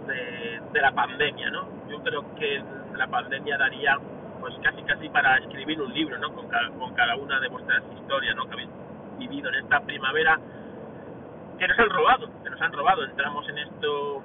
de, 0.07 0.61
de 0.73 0.81
la 0.81 0.92
pandemia 0.92 1.51
no 1.51 1.68
yo 1.90 2.03
creo 2.03 2.35
que 2.37 2.62
la 2.97 3.07
pandemia 3.07 3.59
daría 3.59 3.99
pues 4.40 4.55
casi 4.62 4.83
para 5.12 5.38
escribir 5.38 5.81
un 5.81 5.92
libro 5.92 6.18
no 6.18 6.33
con 6.35 6.48
cada, 6.48 6.70
con 6.70 6.94
cada 6.94 7.16
una 7.16 7.40
de 7.40 7.48
vuestras 7.48 7.83
historias 7.94 8.35
no 8.37 8.46
que 8.46 8.53
habéis 8.55 8.70
vivido 9.18 9.48
en 9.51 9.57
esta 9.57 9.81
primavera 9.81 10.38
que 11.59 11.68
nos 11.68 11.79
han 11.79 11.90
robado 11.90 12.31
que 12.42 12.51
nos 12.51 12.61
han 12.61 12.72
robado. 12.72 13.05
Entramos 13.05 13.48
en 13.48 13.59
esto 13.59 14.22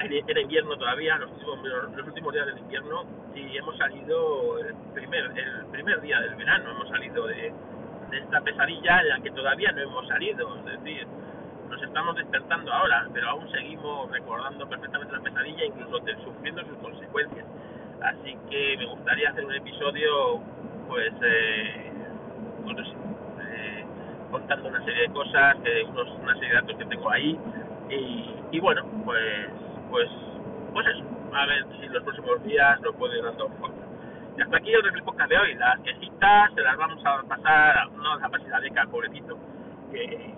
era 0.00 0.40
invierno 0.40 0.76
todavía, 0.76 1.16
los 1.18 1.30
últimos, 1.30 1.58
los 1.96 2.06
últimos 2.06 2.32
días 2.32 2.46
del 2.46 2.58
invierno, 2.58 3.04
y 3.34 3.56
hemos 3.56 3.76
salido 3.76 4.58
el 4.58 4.74
primer, 4.92 5.24
el 5.24 5.66
primer 5.70 6.00
día 6.00 6.20
del 6.20 6.34
verano, 6.34 6.70
hemos 6.70 6.88
salido 6.88 7.26
de, 7.26 7.52
de 8.10 8.18
esta 8.18 8.40
pesadilla 8.40 9.00
en 9.00 9.08
la 9.08 9.20
que 9.20 9.30
todavía 9.30 9.72
no 9.72 9.82
hemos 9.82 10.06
salido, 10.08 10.56
es 10.58 10.64
decir, 10.64 11.06
nos 11.70 11.82
estamos 11.82 12.16
despertando 12.16 12.72
ahora, 12.72 13.08
pero 13.12 13.30
aún 13.30 13.50
seguimos 13.50 14.10
recordando 14.10 14.68
perfectamente 14.68 15.12
la 15.12 15.20
pesadilla, 15.20 15.64
incluso 15.64 16.00
sufriendo 16.24 16.62
sus 16.64 16.78
consecuencias. 16.78 17.46
Así 18.02 18.36
que 18.50 18.76
me 18.78 18.86
gustaría 18.86 19.30
hacer 19.30 19.44
un 19.44 19.54
episodio, 19.54 20.40
pues, 20.88 21.12
eh, 21.22 21.92
eh, 23.40 23.84
contando 24.30 24.68
una 24.68 24.84
serie 24.84 25.02
de 25.02 25.14
cosas, 25.14 25.56
eh, 25.64 25.84
unos, 25.88 26.08
una 26.22 26.34
serie 26.34 26.50
de 26.50 26.54
datos 26.54 26.76
que 26.76 26.84
tengo 26.86 27.10
ahí, 27.10 27.38
y, 27.90 28.34
y 28.50 28.60
bueno, 28.60 28.84
pues 29.04 29.48
pues 29.94 30.08
pues 30.72 30.86
eso, 30.88 31.04
a 31.32 31.46
ver 31.46 31.64
si 31.78 31.88
los 31.88 32.02
próximos 32.02 32.42
días 32.42 32.80
lo 32.80 32.92
puedo 32.94 33.14
ir 33.14 33.22
dando 33.22 33.48
forma. 33.60 33.84
Y 34.36 34.42
hasta 34.42 34.56
aquí 34.56 34.72
el 34.72 34.82
reflejo 34.82 35.14
de 35.28 35.38
hoy. 35.38 35.54
Las 35.54 35.78
quejitas 35.80 36.52
se 36.52 36.62
las 36.62 36.76
vamos 36.76 36.98
a 37.06 37.22
pasar, 37.22 37.92
no 37.92 38.14
a 38.14 38.28
pasar 38.28 38.54
a 38.54 38.60
Deca, 38.60 38.86
pobrecito, 38.86 39.38
que, 39.92 40.34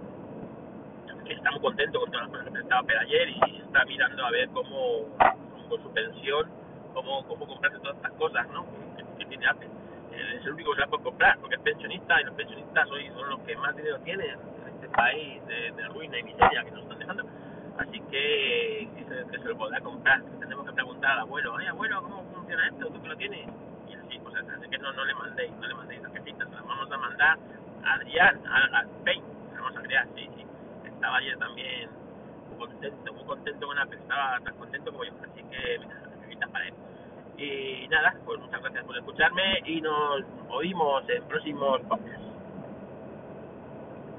está 1.27 1.51
muy 1.53 1.61
contento 1.61 2.01
con 2.01 2.11
todas 2.11 2.27
las 2.27 2.31
cosas 2.31 2.45
que 2.45 2.51
presentaba 2.53 2.83
ayer 3.01 3.29
y 3.31 3.57
está 3.65 3.85
mirando 3.87 4.27
a 4.27 4.31
ver 4.31 4.49
cómo 4.51 5.07
con 5.71 5.83
su 5.83 5.91
pensión 5.93 6.47
cómo, 6.97 7.23
cómo 7.29 7.47
comprarse 7.47 7.79
todas 7.81 7.97
estas 7.97 8.13
cosas, 8.13 8.49
¿no? 8.49 8.65
Que, 9.19 9.27
tiene 9.27 9.47
Apple. 9.47 9.69
es 10.13 10.47
el 10.47 10.53
único 10.53 10.71
que 10.71 10.77
se 10.77 10.81
las 10.81 10.89
puede 10.89 11.03
comprar, 11.03 11.39
porque 11.41 11.57
es 11.57 11.61
pensionista 11.61 12.21
y 12.21 12.25
los 12.25 12.35
pensionistas 12.35 12.91
hoy 12.91 13.09
son 13.11 13.29
los 13.29 13.41
que 13.41 13.57
más 13.57 13.77
dinero 13.77 13.99
tienen 14.01 14.31
en 14.31 14.75
este 14.75 14.89
país 14.89 15.45
de, 15.47 15.73
de 15.73 15.89
ruina 15.89 16.19
y 16.19 16.23
miseria 16.23 16.65
que 16.65 16.71
nos 16.71 16.83
están 16.83 16.99
dejando. 16.99 17.25
Así 17.79 18.01
que, 18.11 18.89
que, 18.97 19.39
se, 19.39 19.49
lo 19.49 19.59
podrá 19.59 19.81
comprar. 19.81 20.23
Tenemos 20.41 20.65
que 20.65 20.73
preguntar 20.73 21.11
al 21.11 21.19
abuelo, 21.21 21.55
abuelo, 21.57 22.03
¿cómo 22.03 22.25
funciona 22.33 22.69
esto? 22.69 22.87
¿Tú 22.87 23.03
que 23.03 23.09
lo 23.09 23.17
tienes? 23.17 23.47
Y 23.89 23.95
así, 23.95 24.19
pues 24.21 24.35
así 24.37 24.71
que 24.71 24.79
no, 24.79 24.93
no 24.93 25.05
le 25.05 25.15
mandéis, 25.15 25.53
no 25.53 25.67
le 25.67 25.75
mandéis 25.75 26.03
tarjetitas, 26.03 26.49
se 26.49 26.55
las 26.55 26.67
vamos 26.67 26.91
a 26.91 26.97
mandar 26.97 27.39
a 27.85 27.93
Adrián, 27.95 28.41
a, 28.47 28.79
a 28.79 28.87
Pain, 29.05 29.23
vamos 29.55 29.77
a 29.77 29.83
crear, 29.83 30.07
sí, 30.15 30.31
sí. 30.37 30.47
Estaba 30.87 31.19
ayer 31.19 31.37
también 31.39 31.91
contento, 32.57 33.13
muy 33.13 33.25
contento 33.25 33.67
con 33.67 33.79
Apple, 33.79 33.99
estaba 33.99 34.41
tan 34.41 34.55
contento 34.57 34.93
como 34.93 35.05
yo, 35.05 35.13
así 35.23 35.43
que 35.43 35.79
mira, 35.79 36.06
Y 37.39 37.87
nada, 37.89 38.15
pues 38.25 38.41
muchas 38.41 38.63
gracias 38.63 38.85
por 38.85 38.97
escucharme 38.97 39.61
y 39.67 39.81
nos 39.81 40.23
oímos 40.49 41.03
en 41.09 41.23
próximos 41.25 41.81
podcasts. 41.83 42.36